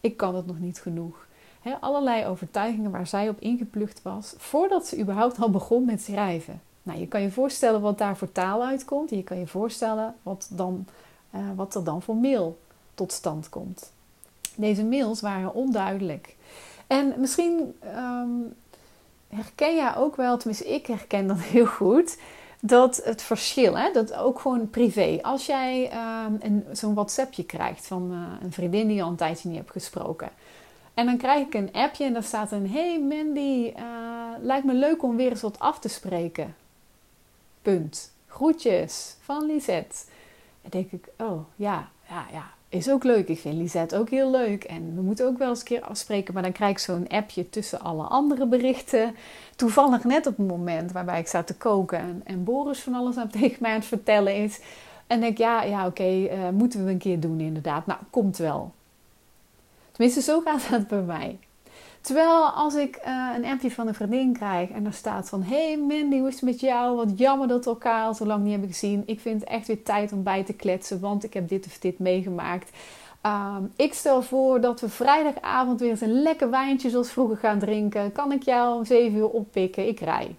Ik 0.00 0.16
kan 0.16 0.34
het 0.34 0.46
nog 0.46 0.58
niet 0.58 0.80
genoeg 0.80 1.26
allerlei 1.80 2.26
overtuigingen 2.26 2.90
waar 2.90 3.06
zij 3.06 3.28
op 3.28 3.40
ingeplucht 3.40 4.02
was 4.02 4.34
voordat 4.36 4.86
ze 4.86 4.98
überhaupt 4.98 5.40
al 5.40 5.50
begon 5.50 5.84
met 5.84 6.02
schrijven. 6.02 6.60
Nou, 6.82 6.98
je 6.98 7.06
kan 7.06 7.22
je 7.22 7.30
voorstellen 7.30 7.80
wat 7.80 7.98
daar 7.98 8.16
voor 8.16 8.32
taal 8.32 8.64
uitkomt. 8.64 9.10
Je 9.10 9.22
kan 9.22 9.38
je 9.38 9.46
voorstellen 9.46 10.14
wat, 10.22 10.48
dan, 10.50 10.86
uh, 11.34 11.40
wat 11.54 11.74
er 11.74 11.84
dan 11.84 12.02
voor 12.02 12.16
mail 12.16 12.58
tot 12.94 13.12
stand 13.12 13.48
komt. 13.48 13.92
Deze 14.56 14.84
mails 14.84 15.20
waren 15.20 15.54
onduidelijk. 15.54 16.36
En 16.86 17.14
misschien 17.16 17.74
um, 17.96 18.54
herken 19.28 19.74
jij 19.74 19.96
ook 19.96 20.16
wel, 20.16 20.36
tenminste 20.36 20.74
ik 20.74 20.86
herken 20.86 21.26
dat 21.26 21.40
heel 21.54 21.66
goed, 21.66 22.18
dat 22.60 23.00
het 23.04 23.22
verschil, 23.22 23.78
hè, 23.78 23.92
dat 23.92 24.14
ook 24.14 24.40
gewoon 24.40 24.70
privé. 24.70 25.18
Als 25.22 25.46
jij 25.46 25.92
um, 26.42 26.64
zo'n 26.72 26.94
WhatsAppje 26.94 27.44
krijgt 27.44 27.86
van 27.86 28.12
uh, 28.12 28.44
een 28.44 28.52
vriendin 28.52 28.86
die 28.86 28.96
je 28.96 29.02
al 29.02 29.10
een 29.10 29.16
tijdje 29.16 29.48
niet 29.48 29.58
hebt 29.58 29.70
gesproken. 29.70 30.28
En 30.94 31.06
dan 31.06 31.16
krijg 31.16 31.46
ik 31.46 31.54
een 31.54 31.72
appje 31.72 32.04
en 32.04 32.12
daar 32.12 32.22
staat 32.22 32.52
een: 32.52 32.70
Hey 32.70 33.00
Mandy, 33.00 33.72
uh, 33.76 33.82
lijkt 34.40 34.64
me 34.64 34.74
leuk 34.74 35.02
om 35.02 35.16
weer 35.16 35.30
eens 35.30 35.40
wat 35.40 35.58
af 35.58 35.78
te 35.78 35.88
spreken. 35.88 36.54
Punt. 37.62 38.12
Groetjes 38.26 39.16
van 39.20 39.46
Lisette. 39.46 39.96
En 40.62 40.70
denk 40.70 40.92
ik: 40.92 41.08
Oh 41.16 41.40
ja, 41.56 41.88
ja, 42.08 42.26
ja. 42.32 42.44
is 42.68 42.90
ook 42.90 43.04
leuk. 43.04 43.28
Ik 43.28 43.38
vind 43.38 43.54
Lisette 43.54 43.96
ook 43.96 44.10
heel 44.10 44.30
leuk. 44.30 44.64
En 44.64 44.94
we 44.94 45.02
moeten 45.02 45.26
ook 45.26 45.38
wel 45.38 45.48
eens 45.48 45.58
een 45.58 45.64
keer 45.64 45.82
afspreken. 45.82 46.34
Maar 46.34 46.42
dan 46.42 46.52
krijg 46.52 46.70
ik 46.70 46.78
zo'n 46.78 47.08
appje 47.08 47.48
tussen 47.50 47.80
alle 47.80 48.04
andere 48.04 48.46
berichten. 48.46 49.14
Toevallig 49.56 50.04
net 50.04 50.26
op 50.26 50.36
het 50.36 50.46
moment 50.46 50.92
waarbij 50.92 51.20
ik 51.20 51.26
sta 51.26 51.42
te 51.42 51.56
koken. 51.56 51.98
En, 51.98 52.20
en 52.24 52.44
Boris 52.44 52.80
van 52.80 52.94
alles 52.94 53.16
aan 53.16 53.30
tegen 53.40 53.58
mij 53.60 53.70
aan 53.70 53.78
het 53.78 53.86
vertellen 53.86 54.36
is. 54.36 54.60
En 55.06 55.20
denk 55.20 55.38
ja, 55.38 55.62
ja 55.62 55.86
oké, 55.86 56.26
eh, 56.26 56.48
moeten 56.48 56.84
we 56.84 56.90
een 56.90 56.98
keer 56.98 57.20
doen 57.20 57.40
inderdaad. 57.40 57.86
Nou, 57.86 58.00
komt 58.10 58.36
wel. 58.36 58.72
Tenminste, 60.02 60.32
zo 60.32 60.40
gaat 60.40 60.68
het 60.68 60.88
bij 60.88 61.02
mij. 61.02 61.38
Terwijl 62.00 62.48
als 62.48 62.74
ik 62.74 63.00
uh, 63.06 63.28
een 63.36 63.44
appje 63.44 63.70
van 63.70 63.86
een 63.86 63.94
vriendin 63.94 64.32
krijg 64.32 64.70
en 64.70 64.86
er 64.86 64.92
staat 64.92 65.28
van... 65.28 65.42
Hey 65.42 65.78
Mandy, 65.78 66.18
hoe 66.18 66.28
is 66.28 66.34
het 66.34 66.42
met 66.42 66.60
jou? 66.60 66.96
Wat 66.96 67.18
jammer 67.18 67.48
dat 67.48 67.64
we 67.64 67.70
elkaar 67.70 68.04
al 68.04 68.14
zo 68.14 68.26
lang 68.26 68.42
niet 68.42 68.50
hebben 68.50 68.68
gezien. 68.68 69.02
Ik 69.06 69.20
vind 69.20 69.40
het 69.40 69.48
echt 69.48 69.66
weer 69.66 69.82
tijd 69.82 70.12
om 70.12 70.22
bij 70.22 70.44
te 70.44 70.52
kletsen, 70.52 71.00
want 71.00 71.24
ik 71.24 71.34
heb 71.34 71.48
dit 71.48 71.66
of 71.66 71.78
dit 71.78 71.98
meegemaakt. 71.98 72.70
Um, 73.26 73.72
ik 73.76 73.94
stel 73.94 74.22
voor 74.22 74.60
dat 74.60 74.80
we 74.80 74.88
vrijdagavond 74.88 75.80
weer 75.80 75.90
eens 75.90 76.00
een 76.00 76.22
lekker 76.22 76.50
wijntje 76.50 76.90
zoals 76.90 77.10
vroeger 77.10 77.36
gaan 77.36 77.58
drinken. 77.58 78.12
Kan 78.12 78.32
ik 78.32 78.42
jou 78.42 78.76
om 78.76 78.84
7 78.84 79.18
uur 79.18 79.28
oppikken? 79.28 79.88
Ik 79.88 80.00
rij. 80.00 80.36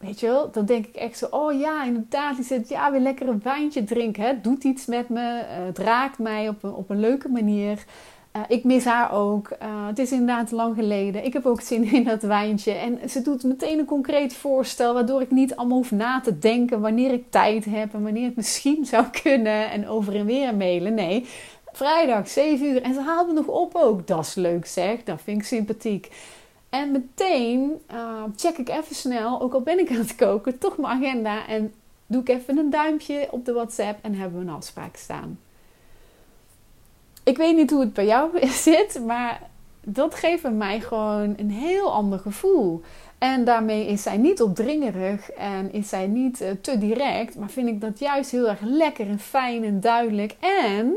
Weet 0.00 0.20
je 0.20 0.26
wel, 0.26 0.50
dan 0.50 0.64
denk 0.64 0.86
ik 0.86 0.94
echt 0.94 1.18
zo... 1.18 1.26
Oh 1.30 1.58
ja, 1.60 1.84
inderdaad, 1.84 2.36
die 2.36 2.44
zegt 2.44 2.68
ja, 2.68 2.90
weer 2.90 3.00
lekker 3.00 3.28
een 3.28 3.40
wijntje 3.42 3.84
drinken. 3.84 4.24
Het 4.24 4.44
doet 4.44 4.64
iets 4.64 4.86
met 4.86 5.08
me, 5.08 5.42
het 5.46 5.78
raakt 5.78 6.18
mij 6.18 6.48
op 6.48 6.62
een, 6.62 6.72
op 6.72 6.90
een 6.90 7.00
leuke 7.00 7.28
manier... 7.28 7.84
Uh, 8.36 8.42
ik 8.48 8.64
mis 8.64 8.84
haar 8.84 9.12
ook. 9.12 9.50
Uh, 9.62 9.86
het 9.86 9.98
is 9.98 10.12
inderdaad 10.12 10.50
lang 10.50 10.74
geleden. 10.74 11.24
Ik 11.24 11.32
heb 11.32 11.46
ook 11.46 11.60
zin 11.60 11.92
in 11.92 12.04
dat 12.04 12.22
wijntje. 12.22 12.72
En 12.72 13.10
ze 13.10 13.22
doet 13.22 13.42
meteen 13.42 13.78
een 13.78 13.84
concreet 13.84 14.34
voorstel, 14.34 14.94
waardoor 14.94 15.20
ik 15.20 15.30
niet 15.30 15.56
allemaal 15.56 15.76
hoef 15.76 15.90
na 15.90 16.20
te 16.20 16.38
denken 16.38 16.80
wanneer 16.80 17.12
ik 17.12 17.30
tijd 17.30 17.64
heb 17.64 17.94
en 17.94 18.02
wanneer 18.02 18.24
het 18.24 18.36
misschien 18.36 18.84
zou 18.84 19.04
kunnen 19.22 19.70
en 19.70 19.88
over 19.88 20.16
en 20.16 20.26
weer 20.26 20.54
mailen. 20.54 20.94
Nee, 20.94 21.26
vrijdag 21.72 22.28
7 22.28 22.66
uur 22.66 22.82
en 22.82 22.94
ze 22.94 23.00
haalt 23.00 23.26
me 23.26 23.32
nog 23.32 23.46
op 23.46 23.74
ook. 23.74 24.06
Dat 24.06 24.26
is 24.26 24.34
leuk 24.34 24.66
zeg, 24.66 25.02
dat 25.04 25.20
vind 25.22 25.38
ik 25.40 25.46
sympathiek. 25.46 26.08
En 26.70 26.90
meteen 26.92 27.80
uh, 27.92 28.22
check 28.36 28.58
ik 28.58 28.68
even 28.68 28.94
snel, 28.94 29.40
ook 29.40 29.52
al 29.52 29.60
ben 29.60 29.78
ik 29.78 29.90
aan 29.90 29.96
het 29.96 30.14
koken, 30.14 30.58
toch 30.58 30.76
mijn 30.76 30.92
agenda 30.92 31.46
en 31.46 31.74
doe 32.06 32.20
ik 32.20 32.28
even 32.28 32.58
een 32.58 32.70
duimpje 32.70 33.28
op 33.30 33.44
de 33.44 33.52
WhatsApp 33.52 34.04
en 34.04 34.14
hebben 34.14 34.38
we 34.38 34.46
een 34.46 34.56
afspraak 34.56 34.96
staan 34.96 35.38
ik 37.30 37.36
weet 37.36 37.56
niet 37.56 37.70
hoe 37.70 37.80
het 37.80 37.92
bij 37.92 38.06
jou 38.06 38.46
zit, 38.66 39.00
maar 39.06 39.40
dat 39.84 40.14
geeft 40.14 40.50
mij 40.50 40.80
gewoon 40.80 41.34
een 41.36 41.50
heel 41.50 41.92
ander 41.92 42.18
gevoel. 42.18 42.82
En 43.18 43.44
daarmee 43.44 43.86
is 43.86 44.02
zij 44.02 44.16
niet 44.16 44.42
opdringerig 44.42 45.30
en 45.30 45.72
is 45.72 45.88
zij 45.88 46.06
niet 46.06 46.40
uh, 46.40 46.48
te 46.60 46.78
direct, 46.78 47.36
maar 47.36 47.50
vind 47.50 47.68
ik 47.68 47.80
dat 47.80 47.98
juist 47.98 48.30
heel 48.30 48.48
erg 48.48 48.60
lekker 48.60 49.08
en 49.08 49.18
fijn 49.18 49.64
en 49.64 49.80
duidelijk. 49.80 50.36
En 50.64 50.94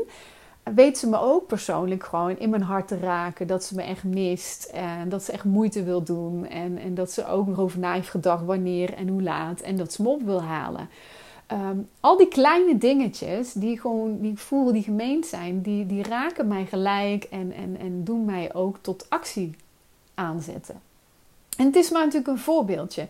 weet 0.64 0.98
ze 0.98 1.08
me 1.08 1.18
ook 1.18 1.46
persoonlijk 1.46 2.04
gewoon 2.04 2.38
in 2.38 2.50
mijn 2.50 2.62
hart 2.62 2.88
te 2.88 2.98
raken 2.98 3.46
dat 3.46 3.64
ze 3.64 3.74
me 3.74 3.82
echt 3.82 4.04
mist 4.04 4.64
en 4.64 5.08
dat 5.08 5.22
ze 5.22 5.32
echt 5.32 5.44
moeite 5.44 5.82
wil 5.82 6.02
doen 6.02 6.46
en, 6.46 6.78
en 6.78 6.94
dat 6.94 7.12
ze 7.12 7.26
ook 7.26 7.46
nog 7.46 7.58
over 7.58 7.78
na 7.78 7.92
heeft 7.92 8.10
gedacht 8.10 8.44
wanneer 8.44 8.94
en 8.94 9.08
hoe 9.08 9.22
laat 9.22 9.60
en 9.60 9.76
dat 9.76 9.92
ze 9.92 10.02
me 10.02 10.08
op 10.08 10.22
wil 10.22 10.42
halen. 10.42 10.88
Ehm, 11.46 11.78
al 12.00 12.16
die 12.16 12.28
kleine 12.28 12.78
dingetjes 12.78 13.52
die 13.52 13.80
gewoon, 13.80 14.20
die 14.20 14.32
ik 14.32 14.38
voel, 14.38 14.72
die 14.72 14.82
gemeend 14.82 15.26
zijn, 15.26 15.62
die, 15.62 15.86
die 15.86 16.02
raken 16.02 16.48
mij 16.48 16.66
gelijk 16.66 17.24
en, 17.24 17.52
en, 17.52 17.76
en 17.78 18.04
doen 18.04 18.24
mij 18.24 18.54
ook 18.54 18.76
tot 18.80 19.06
actie 19.08 19.54
aanzetten. 20.14 20.80
En 21.56 21.66
het 21.66 21.76
is 21.76 21.90
maar 21.90 22.04
natuurlijk 22.04 22.28
een 22.28 22.38
voorbeeldje. 22.38 23.06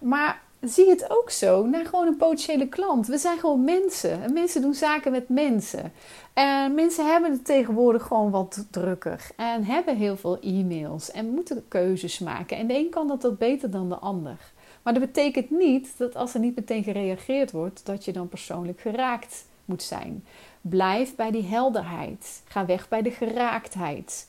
Maar 0.00 0.40
zie 0.60 0.88
het 0.88 1.10
ook 1.10 1.30
zo 1.30 1.66
naar 1.66 1.84
gewoon 1.84 2.06
een 2.06 2.16
potentiële 2.16 2.68
klant. 2.68 3.06
We 3.06 3.18
zijn 3.18 3.38
gewoon 3.38 3.64
mensen. 3.64 4.22
En 4.22 4.32
mensen 4.32 4.62
doen 4.62 4.74
zaken 4.74 5.12
met 5.12 5.28
mensen. 5.28 5.92
En 6.32 6.74
mensen 6.74 7.06
hebben 7.06 7.30
het 7.30 7.44
tegenwoordig 7.44 8.02
gewoon 8.02 8.30
wat 8.30 8.66
drukker. 8.70 9.26
En 9.36 9.64
hebben 9.64 9.96
heel 9.96 10.16
veel 10.16 10.40
e-mails. 10.40 11.10
En 11.10 11.28
moeten 11.28 11.64
keuzes 11.68 12.18
maken. 12.18 12.56
En 12.56 12.66
de 12.66 12.76
een 12.76 12.90
kan 12.90 13.08
dat 13.08 13.38
beter 13.38 13.70
dan 13.70 13.88
de 13.88 13.96
ander. 13.96 14.36
Maar 14.82 14.92
dat 14.92 15.02
betekent 15.02 15.50
niet 15.50 15.94
dat 15.96 16.16
als 16.16 16.34
er 16.34 16.40
niet 16.40 16.56
meteen 16.56 16.82
gereageerd 16.82 17.50
wordt, 17.50 17.86
dat 17.86 18.04
je 18.04 18.12
dan 18.12 18.28
persoonlijk 18.28 18.80
geraakt 18.80 19.44
moet 19.64 19.82
zijn. 19.82 20.24
Blijf 20.60 21.14
bij 21.14 21.30
die 21.30 21.44
helderheid. 21.44 22.42
Ga 22.44 22.66
weg 22.66 22.88
bij 22.88 23.02
de 23.02 23.10
geraaktheid. 23.10 24.28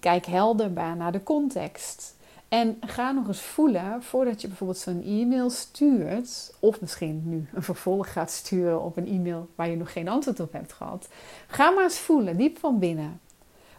Kijk 0.00 0.26
helder 0.26 0.70
naar 0.70 1.12
de 1.12 1.22
context. 1.22 2.16
En 2.50 2.76
ga 2.80 3.10
nog 3.10 3.26
eens 3.26 3.40
voelen 3.40 4.02
voordat 4.02 4.40
je 4.40 4.48
bijvoorbeeld 4.48 4.78
zo'n 4.78 5.02
e-mail 5.04 5.50
stuurt, 5.50 6.54
of 6.58 6.80
misschien 6.80 7.22
nu 7.24 7.48
een 7.54 7.62
vervolg 7.62 8.12
gaat 8.12 8.30
sturen 8.30 8.82
op 8.82 8.96
een 8.96 9.06
e-mail 9.06 9.48
waar 9.54 9.68
je 9.68 9.76
nog 9.76 9.92
geen 9.92 10.08
antwoord 10.08 10.40
op 10.40 10.52
hebt 10.52 10.72
gehad. 10.72 11.08
Ga 11.46 11.70
maar 11.70 11.84
eens 11.84 11.98
voelen, 11.98 12.36
diep 12.36 12.58
van 12.58 12.78
binnen. 12.78 13.20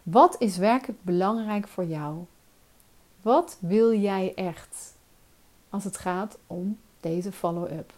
Wat 0.03 0.35
is 0.39 0.57
werkelijk 0.57 1.03
belangrijk 1.03 1.67
voor 1.67 1.85
jou? 1.85 2.17
Wat 3.21 3.57
wil 3.59 3.93
jij 3.93 4.31
echt? 4.35 4.93
als 5.71 5.83
het 5.83 5.97
gaat 5.97 6.37
om 6.47 6.77
deze 6.99 7.31
follow-up. 7.31 7.93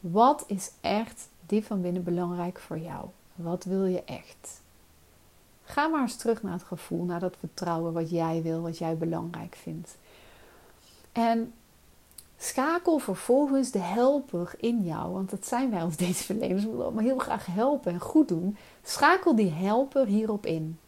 Wat 0.00 0.44
is 0.46 0.70
echt 0.80 1.28
diep 1.46 1.64
van 1.64 1.80
binnen 1.80 2.04
belangrijk 2.04 2.58
voor 2.58 2.78
jou? 2.78 3.06
Wat 3.34 3.64
wil 3.64 3.84
je 3.84 4.04
echt? 4.04 4.60
Ga 5.64 5.86
maar 5.86 6.00
eens 6.00 6.16
terug 6.16 6.42
naar 6.42 6.52
het 6.52 6.62
gevoel, 6.62 7.04
naar 7.04 7.20
dat 7.20 7.36
vertrouwen 7.38 7.92
wat 7.92 8.10
jij 8.10 8.42
wil, 8.42 8.60
wat 8.60 8.78
jij 8.78 8.96
belangrijk 8.96 9.54
vindt. 9.54 9.96
En 11.18 11.52
schakel 12.36 12.98
vervolgens 12.98 13.70
de 13.70 13.78
helper 13.78 14.54
in 14.56 14.84
jou, 14.84 15.12
want 15.12 15.30
dat 15.30 15.46
zijn 15.46 15.70
wij 15.70 15.82
als 15.82 15.96
deze 16.06 16.24
verleners, 16.24 16.62
we 16.62 16.70
willen 16.70 16.84
allemaal 16.84 17.04
heel 17.04 17.18
graag 17.18 17.46
helpen 17.46 17.92
en 17.92 18.00
goed 18.00 18.28
doen. 18.28 18.56
Schakel 18.82 19.34
die 19.34 19.50
helper 19.50 20.06
hierop 20.06 20.46
in. 20.46 20.78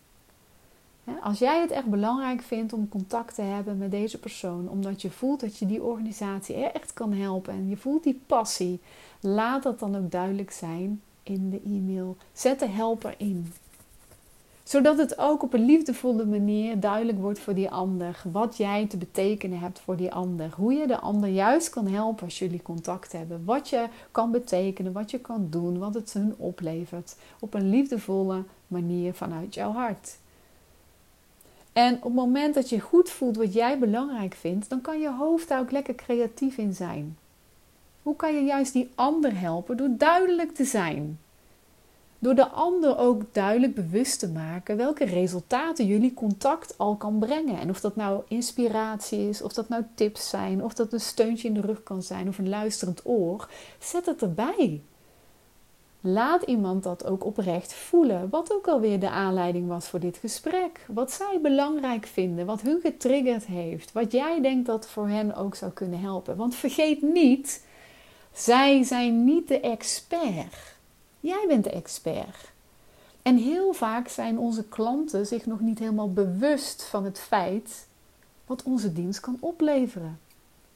Als 1.22 1.38
jij 1.38 1.60
het 1.60 1.70
echt 1.70 1.86
belangrijk 1.86 2.42
vindt 2.42 2.72
om 2.72 2.88
contact 2.88 3.34
te 3.34 3.42
hebben 3.42 3.78
met 3.78 3.90
deze 3.90 4.18
persoon, 4.18 4.68
omdat 4.68 5.02
je 5.02 5.10
voelt 5.10 5.40
dat 5.40 5.56
je 5.56 5.66
die 5.66 5.82
organisatie 5.82 6.54
echt 6.54 6.92
kan 6.92 7.12
helpen 7.12 7.52
en 7.52 7.68
je 7.68 7.76
voelt 7.76 8.02
die 8.02 8.20
passie, 8.26 8.80
laat 9.20 9.62
dat 9.62 9.78
dan 9.78 9.96
ook 9.96 10.10
duidelijk 10.10 10.50
zijn 10.50 11.02
in 11.22 11.50
de 11.50 11.60
e-mail. 11.64 12.16
Zet 12.32 12.58
de 12.58 12.68
helper 12.68 13.14
in. 13.16 13.52
Zodat 14.62 14.98
het 14.98 15.18
ook 15.18 15.42
op 15.42 15.52
een 15.52 15.64
liefdevolle 15.64 16.24
manier 16.24 16.80
duidelijk 16.80 17.18
wordt 17.18 17.38
voor 17.38 17.54
die 17.54 17.70
ander 17.70 18.22
wat 18.32 18.56
jij 18.56 18.86
te 18.86 18.96
betekenen 18.96 19.58
hebt 19.58 19.80
voor 19.80 19.96
die 19.96 20.12
ander. 20.12 20.52
Hoe 20.56 20.72
je 20.72 20.86
de 20.86 20.98
ander 20.98 21.28
juist 21.28 21.70
kan 21.70 21.86
helpen 21.86 22.24
als 22.24 22.38
jullie 22.38 22.62
contact 22.62 23.12
hebben. 23.12 23.44
Wat 23.44 23.68
je 23.68 23.86
kan 24.10 24.30
betekenen, 24.30 24.92
wat 24.92 25.10
je 25.10 25.18
kan 25.18 25.46
doen, 25.50 25.78
wat 25.78 25.94
het 25.94 26.12
hun 26.12 26.34
oplevert. 26.36 27.16
Op 27.40 27.54
een 27.54 27.70
liefdevolle 27.70 28.44
manier 28.66 29.14
vanuit 29.14 29.54
jouw 29.54 29.72
hart. 29.72 30.16
En 31.72 31.94
op 31.94 32.02
het 32.02 32.14
moment 32.14 32.54
dat 32.54 32.68
je 32.68 32.80
goed 32.80 33.10
voelt 33.10 33.36
wat 33.36 33.52
jij 33.52 33.78
belangrijk 33.78 34.34
vindt, 34.34 34.68
dan 34.68 34.80
kan 34.80 35.00
je 35.00 35.10
hoofd 35.10 35.48
daar 35.48 35.60
ook 35.60 35.70
lekker 35.70 35.94
creatief 35.94 36.58
in 36.58 36.74
zijn. 36.74 37.16
Hoe 38.02 38.16
kan 38.16 38.34
je 38.34 38.44
juist 38.44 38.72
die 38.72 38.90
ander 38.94 39.40
helpen? 39.40 39.76
Door 39.76 39.94
duidelijk 39.96 40.54
te 40.54 40.64
zijn. 40.64 41.18
Door 42.22 42.34
de 42.34 42.48
ander 42.48 42.98
ook 42.98 43.22
duidelijk 43.32 43.74
bewust 43.74 44.18
te 44.18 44.28
maken 44.28 44.76
welke 44.76 45.04
resultaten 45.04 45.86
jullie 45.86 46.14
contact 46.14 46.78
al 46.78 46.96
kan 46.96 47.18
brengen. 47.18 47.58
En 47.58 47.70
of 47.70 47.80
dat 47.80 47.96
nou 47.96 48.22
inspiratie 48.28 49.28
is, 49.28 49.42
of 49.42 49.52
dat 49.52 49.68
nou 49.68 49.82
tips 49.94 50.28
zijn, 50.28 50.64
of 50.64 50.74
dat 50.74 50.92
een 50.92 51.00
steuntje 51.00 51.48
in 51.48 51.54
de 51.54 51.60
rug 51.60 51.82
kan 51.82 52.02
zijn 52.02 52.28
of 52.28 52.38
een 52.38 52.48
luisterend 52.48 53.00
oor. 53.04 53.48
Zet 53.78 54.06
het 54.06 54.22
erbij. 54.22 54.82
Laat 56.00 56.42
iemand 56.42 56.82
dat 56.82 57.06
ook 57.06 57.24
oprecht 57.24 57.74
voelen. 57.74 58.28
Wat 58.30 58.52
ook 58.52 58.68
alweer 58.68 59.00
de 59.00 59.10
aanleiding 59.10 59.68
was 59.68 59.88
voor 59.88 60.00
dit 60.00 60.16
gesprek. 60.16 60.86
Wat 60.88 61.12
zij 61.12 61.38
belangrijk 61.42 62.06
vinden, 62.06 62.46
wat 62.46 62.60
hun 62.60 62.80
getriggerd 62.80 63.46
heeft. 63.46 63.92
Wat 63.92 64.12
jij 64.12 64.40
denkt 64.40 64.66
dat 64.66 64.88
voor 64.88 65.08
hen 65.08 65.34
ook 65.34 65.54
zou 65.54 65.72
kunnen 65.72 66.00
helpen. 66.00 66.36
Want 66.36 66.54
vergeet 66.54 67.02
niet, 67.02 67.64
zij 68.32 68.82
zijn 68.82 69.24
niet 69.24 69.48
de 69.48 69.60
expert. 69.60 70.78
Jij 71.20 71.44
bent 71.48 71.64
de 71.64 71.70
expert. 71.70 72.52
En 73.22 73.36
heel 73.36 73.72
vaak 73.72 74.08
zijn 74.08 74.38
onze 74.38 74.64
klanten 74.64 75.26
zich 75.26 75.46
nog 75.46 75.60
niet 75.60 75.78
helemaal 75.78 76.12
bewust 76.12 76.84
van 76.84 77.04
het 77.04 77.18
feit 77.18 77.86
wat 78.46 78.62
onze 78.62 78.92
dienst 78.92 79.20
kan 79.20 79.36
opleveren. 79.40 80.18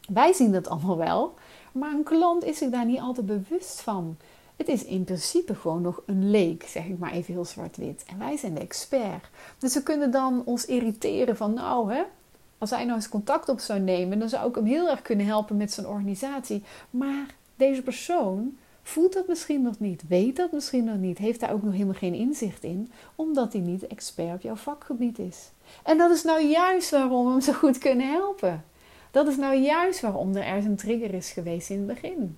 Wij 0.09 0.33
zien 0.33 0.53
dat 0.53 0.69
allemaal 0.69 0.97
wel, 0.97 1.35
maar 1.73 1.93
een 1.93 2.03
klant 2.03 2.45
is 2.45 2.59
zich 2.59 2.71
daar 2.71 2.87
niet 2.87 3.01
altijd 3.01 3.27
bewust 3.27 3.81
van. 3.81 4.17
Het 4.57 4.69
is 4.69 4.85
in 4.85 5.05
principe 5.05 5.55
gewoon 5.55 5.83
nog 5.83 6.03
een 6.07 6.31
leek, 6.31 6.63
zeg 6.63 6.85
ik 6.85 6.99
maar 6.99 7.13
even 7.13 7.35
heel 7.35 7.45
zwart-wit. 7.45 8.05
En 8.07 8.19
wij 8.19 8.37
zijn 8.37 8.55
de 8.55 8.61
expert. 8.61 9.29
Dus 9.59 9.75
we 9.75 9.83
kunnen 9.83 10.11
dan 10.11 10.43
ons 10.45 10.65
irriteren 10.65 11.37
van, 11.37 11.55
nou 11.55 11.93
hè, 11.93 12.03
als 12.59 12.71
hij 12.71 12.85
nou 12.85 12.97
eens 12.97 13.09
contact 13.09 13.49
op 13.49 13.61
zou 13.61 13.81
nemen, 13.81 14.19
dan 14.19 14.29
zou 14.29 14.49
ik 14.49 14.55
hem 14.55 14.65
heel 14.65 14.89
erg 14.89 15.03
kunnen 15.03 15.27
helpen 15.27 15.57
met 15.57 15.73
zijn 15.73 15.87
organisatie. 15.87 16.63
Maar 16.91 17.35
deze 17.57 17.83
persoon 17.83 18.57
voelt 18.85 19.13
dat 19.13 19.29
misschien 19.29 19.63
nog 19.63 19.79
niet, 19.79 20.03
weet 20.09 20.37
dat 20.37 20.53
misschien 20.53 20.85
nog 20.85 20.97
niet, 20.97 21.19
heeft 21.19 21.41
daar 21.41 21.53
ook 21.53 21.63
nog 21.63 21.73
helemaal 21.73 21.95
geen 21.95 22.15
inzicht 22.15 22.63
in, 22.63 22.91
omdat 23.15 23.53
hij 23.53 23.63
niet 23.63 23.87
expert 23.87 24.35
op 24.35 24.41
jouw 24.41 24.57
vakgebied 24.57 25.19
is. 25.19 25.51
En 25.83 25.99
dat 25.99 26.11
is 26.11 26.23
nou 26.23 26.43
juist 26.43 26.91
waarom 26.91 27.25
we 27.25 27.31
hem 27.31 27.41
zo 27.41 27.53
goed 27.53 27.79
kunnen 27.79 28.11
helpen. 28.11 28.65
Dat 29.11 29.29
is 29.29 29.37
nou 29.37 29.57
juist 29.57 30.01
waarom 30.01 30.37
er 30.37 30.45
ergens 30.45 30.67
een 30.67 30.77
trigger 30.77 31.15
is 31.15 31.31
geweest 31.31 31.71
in 31.71 31.77
het 31.77 31.87
begin. 31.87 32.37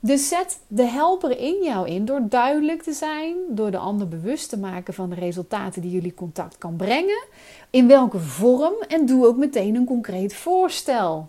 Dus 0.00 0.28
zet 0.28 0.60
de 0.66 0.82
helper 0.82 1.38
in 1.38 1.62
jou 1.62 1.88
in 1.88 2.04
door 2.04 2.28
duidelijk 2.28 2.82
te 2.82 2.92
zijn, 2.92 3.36
door 3.48 3.70
de 3.70 3.78
ander 3.78 4.08
bewust 4.08 4.48
te 4.48 4.58
maken 4.58 4.94
van 4.94 5.10
de 5.10 5.14
resultaten 5.14 5.82
die 5.82 5.90
jullie 5.90 6.14
contact 6.14 6.58
kan 6.58 6.76
brengen, 6.76 7.24
in 7.70 7.88
welke 7.88 8.18
vorm 8.18 8.74
en 8.88 9.06
doe 9.06 9.26
ook 9.26 9.36
meteen 9.36 9.74
een 9.74 9.84
concreet 9.84 10.34
voorstel. 10.34 11.28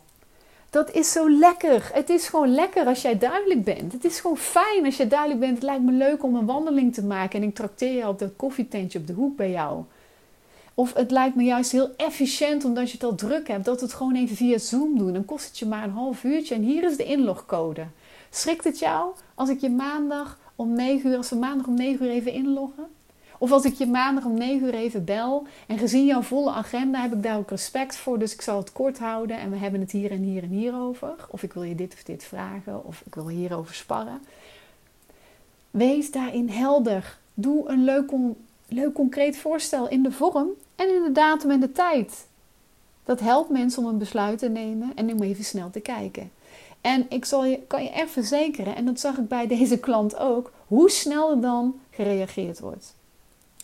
Dat 0.76 0.92
is 0.92 1.12
zo 1.12 1.30
lekker. 1.30 1.90
Het 1.94 2.10
is 2.10 2.28
gewoon 2.28 2.54
lekker 2.54 2.86
als 2.86 3.02
jij 3.02 3.18
duidelijk 3.18 3.64
bent. 3.64 3.92
Het 3.92 4.06
is 4.06 4.20
gewoon 4.20 4.38
fijn 4.38 4.86
als 4.86 4.98
je 4.98 5.08
duidelijk 5.08 5.40
bent. 5.40 5.54
Het 5.54 5.64
lijkt 5.64 5.84
me 5.84 5.92
leuk 5.92 6.24
om 6.24 6.36
een 6.36 6.46
wandeling 6.46 6.94
te 6.94 7.04
maken 7.04 7.42
en 7.42 7.48
ik 7.48 7.56
trakteer 7.56 7.92
je 7.92 8.08
op 8.08 8.20
dat 8.20 8.32
koffietentje 8.36 9.00
op 9.00 9.08
de 9.08 9.14
hoek 9.14 9.36
bij 9.36 9.52
jou. 9.52 9.84
Of 10.74 10.94
het 10.94 11.12
lijkt 11.12 11.36
me 11.36 11.44
juist 11.44 11.72
heel 11.72 11.90
efficiënt 11.98 12.66
omdat 12.66 12.88
je 12.88 12.94
het 12.94 13.04
al 13.04 13.16
druk 13.16 13.48
hebt, 13.48 13.66
dat 13.66 13.80
we 13.80 13.86
het 13.86 13.96
gewoon 13.96 14.16
even 14.16 14.36
via 14.36 14.58
Zoom 14.58 14.98
doen. 14.98 15.14
Dan 15.14 15.26
kost 15.26 15.48
het 15.48 15.60
je 15.60 15.66
maar 15.66 15.84
een 15.84 15.90
half 15.90 16.24
uurtje 16.24 16.56
en 16.56 16.62
hier 16.62 16.84
is 16.84 16.98
de 16.98 17.06
inlogcode. 17.06 17.86
Schrikt 18.30 18.64
het 18.64 18.80
jou 18.80 19.14
als 19.36 19.50
ik 19.50 19.60
je 19.62 19.70
maandag 19.70 20.40
om 20.56 20.74
9 20.74 21.10
uur, 21.10 21.18
als 21.18 21.30
we 21.30 21.36
maandag 21.36 21.68
om 21.68 21.76
9 21.76 22.06
uur 22.06 22.12
even 22.12 22.32
inloggen? 22.32 22.88
Of 23.38 23.52
als 23.52 23.66
ik 23.66 23.74
je 23.74 23.86
maandag 23.86 24.26
om 24.26 24.38
9 24.38 24.68
uur 24.68 24.74
even 24.74 25.04
bel 25.04 25.48
en 25.68 25.78
gezien 25.78 26.06
jouw 26.06 26.22
volle 26.22 26.52
agenda 26.52 27.02
heb 27.02 27.14
ik 27.14 27.24
daar 27.24 27.38
ook 27.38 27.50
respect 27.50 27.96
voor, 27.96 28.20
dus 28.20 28.34
ik 28.34 28.42
zal 28.42 28.58
het 28.58 28.72
kort 28.72 29.00
houden 29.00 29.40
en 29.40 29.50
we 29.50 29.58
hebben 29.58 29.80
het 29.80 29.92
hier 29.92 30.12
en 30.12 30.22
hier 30.22 30.44
en 30.44 30.50
hier 30.50 30.76
over. 30.76 31.16
Of 31.30 31.44
ik 31.44 31.54
wil 31.54 31.64
je 31.64 31.76
dit 31.76 31.94
of 31.94 32.04
dit 32.04 32.24
vragen 32.24 32.86
of 32.86 33.02
ik 33.06 33.16
wil 33.16 33.28
hierover 33.28 33.76
sparren. 33.76 34.22
Wees 35.72 36.12
daarin 36.12 36.50
helder. 36.50 37.18
Doe 37.34 37.70
een 37.70 37.84
leuk, 37.84 38.12
leuk 38.68 38.94
concreet 38.94 39.38
voorstel 39.38 39.90
in 39.90 40.04
de 40.04 40.12
vorm 40.12 40.48
en 40.76 40.96
in 40.96 41.04
de 41.04 41.12
datum 41.12 41.52
en 41.52 41.60
de 41.60 41.72
tijd. 41.72 42.28
Dat 43.04 43.20
helpt 43.20 43.50
mensen 43.50 43.84
om 43.84 43.90
een 43.90 43.98
besluit 43.98 44.40
te 44.40 44.50
nemen 44.50 44.92
en 44.96 45.12
om 45.12 45.22
even 45.22 45.44
snel 45.44 45.70
te 45.70 45.80
kijken. 45.80 46.32
En 46.82 47.06
ik 47.10 47.26
zal 47.26 47.46
je, 47.46 47.60
kan 47.68 47.84
je 47.84 47.90
echt 47.90 48.12
verzekeren, 48.12 48.76
en 48.76 48.86
dat 48.86 49.00
zag 49.00 49.18
ik 49.18 49.28
bij 49.28 49.48
deze 49.48 49.80
klant 49.80 50.18
ook, 50.18 50.52
hoe 50.68 50.90
snel 50.90 51.32
er 51.32 51.42
dan 51.42 51.80
gereageerd 51.90 52.60
wordt. 52.60 52.94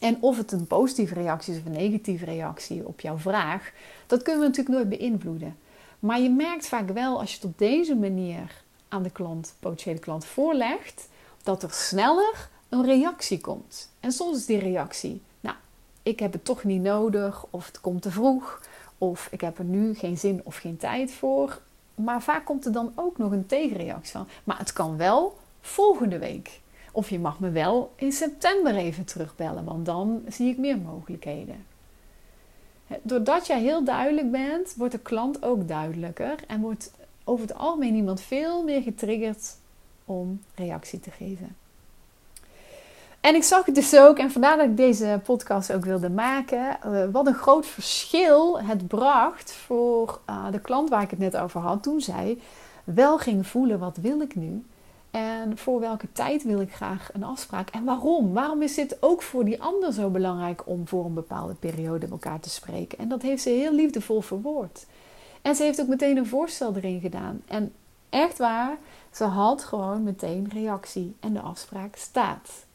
En 0.01 0.17
of 0.19 0.37
het 0.37 0.51
een 0.51 0.67
positieve 0.67 1.13
reactie 1.13 1.53
is 1.53 1.59
of 1.59 1.65
een 1.65 1.71
negatieve 1.71 2.25
reactie 2.25 2.87
op 2.87 2.99
jouw 2.99 3.17
vraag, 3.17 3.71
dat 4.07 4.21
kunnen 4.21 4.41
we 4.41 4.47
natuurlijk 4.47 4.75
nooit 4.75 4.99
beïnvloeden. 4.99 5.57
Maar 5.99 6.19
je 6.19 6.29
merkt 6.29 6.67
vaak 6.67 6.89
wel 6.89 7.19
als 7.19 7.29
je 7.29 7.35
het 7.35 7.45
op 7.45 7.57
deze 7.57 7.95
manier 7.95 8.63
aan 8.87 9.03
de 9.03 9.09
klant, 9.09 9.55
potentiële 9.59 9.99
klant 9.99 10.25
voorlegt, 10.25 11.07
dat 11.43 11.63
er 11.63 11.71
sneller 11.71 12.49
een 12.69 12.85
reactie 12.85 13.41
komt. 13.41 13.89
En 13.99 14.11
soms 14.11 14.37
is 14.37 14.45
die 14.45 14.59
reactie, 14.59 15.21
nou, 15.39 15.55
ik 16.03 16.19
heb 16.19 16.33
het 16.33 16.45
toch 16.45 16.63
niet 16.63 16.81
nodig, 16.81 17.45
of 17.49 17.65
het 17.65 17.81
komt 17.81 18.01
te 18.01 18.11
vroeg, 18.11 18.61
of 18.97 19.27
ik 19.31 19.41
heb 19.41 19.57
er 19.57 19.65
nu 19.65 19.95
geen 19.95 20.17
zin 20.17 20.41
of 20.43 20.55
geen 20.55 20.77
tijd 20.77 21.11
voor. 21.11 21.61
Maar 21.95 22.21
vaak 22.21 22.45
komt 22.45 22.65
er 22.65 22.71
dan 22.71 22.91
ook 22.95 23.17
nog 23.17 23.31
een 23.31 23.45
tegenreactie 23.45 24.11
van. 24.11 24.27
Maar 24.43 24.57
het 24.57 24.73
kan 24.73 24.97
wel 24.97 25.37
volgende 25.61 26.17
week. 26.19 26.60
Of 26.91 27.09
je 27.09 27.19
mag 27.19 27.39
me 27.39 27.49
wel 27.49 27.91
in 27.95 28.11
september 28.11 28.75
even 28.75 29.05
terugbellen, 29.05 29.63
want 29.63 29.85
dan 29.85 30.21
zie 30.27 30.49
ik 30.49 30.57
meer 30.57 30.77
mogelijkheden. 30.77 31.65
Doordat 33.01 33.47
jij 33.47 33.61
heel 33.61 33.83
duidelijk 33.83 34.31
bent, 34.31 34.73
wordt 34.75 34.93
de 34.93 34.99
klant 34.99 35.43
ook 35.43 35.67
duidelijker 35.67 36.35
en 36.47 36.61
wordt 36.61 36.91
over 37.23 37.47
het 37.47 37.57
algemeen 37.57 37.95
iemand 37.95 38.21
veel 38.21 38.63
meer 38.63 38.81
getriggerd 38.81 39.55
om 40.05 40.41
reactie 40.55 40.99
te 40.99 41.11
geven. 41.11 41.55
En 43.21 43.35
ik 43.35 43.43
zag 43.43 43.65
het 43.65 43.75
dus 43.75 43.97
ook, 43.97 44.17
en 44.17 44.31
vandaar 44.31 44.57
dat 44.57 44.65
ik 44.65 44.77
deze 44.77 45.19
podcast 45.23 45.73
ook 45.73 45.85
wilde 45.85 46.09
maken, 46.09 46.81
eh, 46.81 47.03
wat 47.11 47.27
een 47.27 47.33
groot 47.33 47.65
verschil 47.65 48.61
het 48.61 48.87
bracht 48.87 49.51
voor 49.51 50.19
uh, 50.29 50.51
de 50.51 50.59
klant 50.59 50.89
waar 50.89 51.01
ik 51.01 51.09
het 51.09 51.19
net 51.19 51.37
over 51.37 51.61
had, 51.61 51.83
toen 51.83 52.01
zij 52.01 52.37
wel 52.83 53.17
ging 53.17 53.47
voelen: 53.47 53.79
wat 53.79 53.97
wil 53.97 54.21
ik 54.21 54.35
nu? 54.35 54.63
En 55.11 55.57
voor 55.57 55.79
welke 55.79 56.11
tijd 56.11 56.43
wil 56.43 56.61
ik 56.61 56.73
graag 56.73 57.09
een 57.13 57.23
afspraak? 57.23 57.69
En 57.69 57.83
waarom? 57.83 58.33
Waarom 58.33 58.61
is 58.61 58.75
dit 58.75 58.97
ook 58.99 59.21
voor 59.21 59.45
die 59.45 59.61
ander 59.61 59.93
zo 59.93 60.09
belangrijk 60.09 60.67
om 60.67 60.87
voor 60.87 61.05
een 61.05 61.13
bepaalde 61.13 61.53
periode 61.53 61.99
met 61.99 62.11
elkaar 62.11 62.39
te 62.39 62.49
spreken? 62.49 62.97
En 62.97 63.09
dat 63.09 63.21
heeft 63.21 63.41
ze 63.43 63.49
heel 63.49 63.73
liefdevol 63.73 64.21
verwoord. 64.21 64.85
En 65.41 65.55
ze 65.55 65.63
heeft 65.63 65.81
ook 65.81 65.87
meteen 65.87 66.17
een 66.17 66.27
voorstel 66.27 66.75
erin 66.75 66.99
gedaan. 66.99 67.41
En 67.47 67.73
echt 68.09 68.37
waar, 68.37 68.77
ze 69.11 69.23
had 69.23 69.63
gewoon 69.63 70.03
meteen 70.03 70.49
reactie 70.53 71.15
en 71.19 71.33
de 71.33 71.41
afspraak 71.41 71.95
staat. 71.95 72.65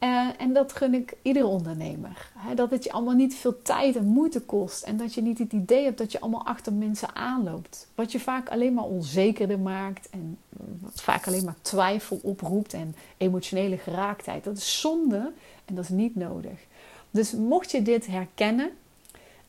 Uh, 0.00 0.28
en 0.38 0.52
dat 0.52 0.72
gun 0.72 0.94
ik 0.94 1.16
iedere 1.22 1.46
ondernemer. 1.46 2.30
dat 2.54 2.70
het 2.70 2.84
je 2.84 2.92
allemaal 2.92 3.14
niet 3.14 3.34
veel 3.34 3.62
tijd 3.62 3.96
en 3.96 4.06
moeite 4.06 4.40
kost. 4.40 4.82
En 4.82 4.96
dat 4.96 5.14
je 5.14 5.22
niet 5.22 5.38
het 5.38 5.52
idee 5.52 5.84
hebt 5.84 5.98
dat 5.98 6.12
je 6.12 6.20
allemaal 6.20 6.46
achter 6.46 6.72
mensen 6.72 7.14
aanloopt. 7.14 7.88
Wat 7.94 8.12
je 8.12 8.20
vaak 8.20 8.48
alleen 8.48 8.74
maar 8.74 8.84
onzekerder 8.84 9.58
maakt. 9.58 10.08
En 10.10 10.38
wat 10.82 11.00
vaak 11.00 11.26
alleen 11.26 11.44
maar 11.44 11.60
twijfel 11.62 12.20
oproept. 12.22 12.72
En 12.72 12.96
emotionele 13.16 13.78
geraaktheid. 13.78 14.44
Dat 14.44 14.56
is 14.56 14.80
zonde 14.80 15.32
en 15.64 15.74
dat 15.74 15.84
is 15.84 15.90
niet 15.90 16.16
nodig. 16.16 16.66
Dus 17.10 17.32
mocht 17.32 17.70
je 17.70 17.82
dit 17.82 18.06
herkennen, 18.06 18.70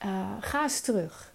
uh, 0.05 0.31
ga 0.39 0.63
eens 0.63 0.81
terug. 0.81 1.33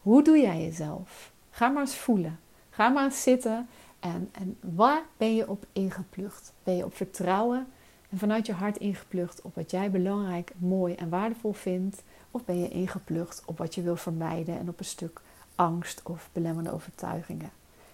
Hoe 0.00 0.22
doe 0.22 0.38
jij 0.38 0.62
jezelf? 0.62 1.32
Ga 1.50 1.68
maar 1.68 1.82
eens 1.82 1.96
voelen. 1.96 2.38
Ga 2.70 2.88
maar 2.88 3.04
eens 3.04 3.22
zitten. 3.22 3.68
En, 4.00 4.28
en 4.32 4.56
waar 4.60 5.02
ben 5.16 5.34
je 5.34 5.48
op 5.48 5.66
ingeplucht? 5.72 6.52
Ben 6.62 6.76
je 6.76 6.84
op 6.84 6.96
vertrouwen? 6.96 7.66
En 8.10 8.18
vanuit 8.18 8.46
je 8.46 8.52
hart 8.52 8.76
ingeplucht 8.76 9.42
op 9.42 9.54
wat 9.54 9.70
jij 9.70 9.90
belangrijk, 9.90 10.52
mooi 10.58 10.94
en 10.94 11.08
waardevol 11.08 11.52
vindt? 11.52 12.02
Of 12.30 12.44
ben 12.44 12.60
je 12.60 12.68
ingeplucht 12.68 13.42
op 13.46 13.58
wat 13.58 13.74
je 13.74 13.82
wil 13.82 13.96
vermijden 13.96 14.58
en 14.58 14.68
op 14.68 14.78
een 14.78 14.84
stuk 14.84 15.20
angst 15.54 16.00
of 16.02 16.28
belemmerende 16.32 16.72
overtuigingen? 16.72 17.50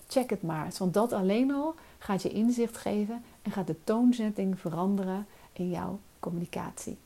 Check 0.08 0.30
het 0.30 0.42
maar, 0.42 0.72
want 0.78 0.94
dat 0.94 1.12
alleen 1.12 1.52
al 1.52 1.74
gaat 1.98 2.22
je 2.22 2.28
inzicht 2.28 2.76
geven 2.76 3.22
en 3.42 3.50
gaat 3.50 3.66
de 3.66 3.84
toonzetting 3.84 4.60
veranderen 4.60 5.26
in 5.52 5.70
jouw 5.70 5.98
communicatie. 6.18 6.96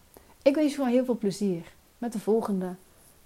Ik 0.42 0.54
wens 0.54 0.72
je 0.72 0.78
wel 0.78 0.86
heel 0.86 1.04
veel 1.04 1.18
plezier 1.18 1.72
met 1.98 2.12
de 2.12 2.20
volgende 2.20 2.74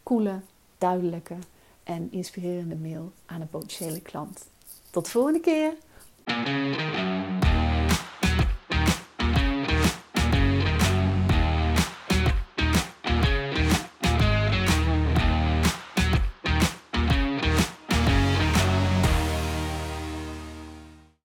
coole, 0.02 0.40
duidelijke 0.78 1.36
en 1.82 2.08
inspirerende 2.10 2.76
mail 2.76 3.12
aan 3.26 3.40
een 3.40 3.48
potentiële 3.48 4.00
klant. 4.00 4.46
Tot 4.90 5.04
de 5.04 5.10
volgende 5.10 5.40
keer! 5.40 5.74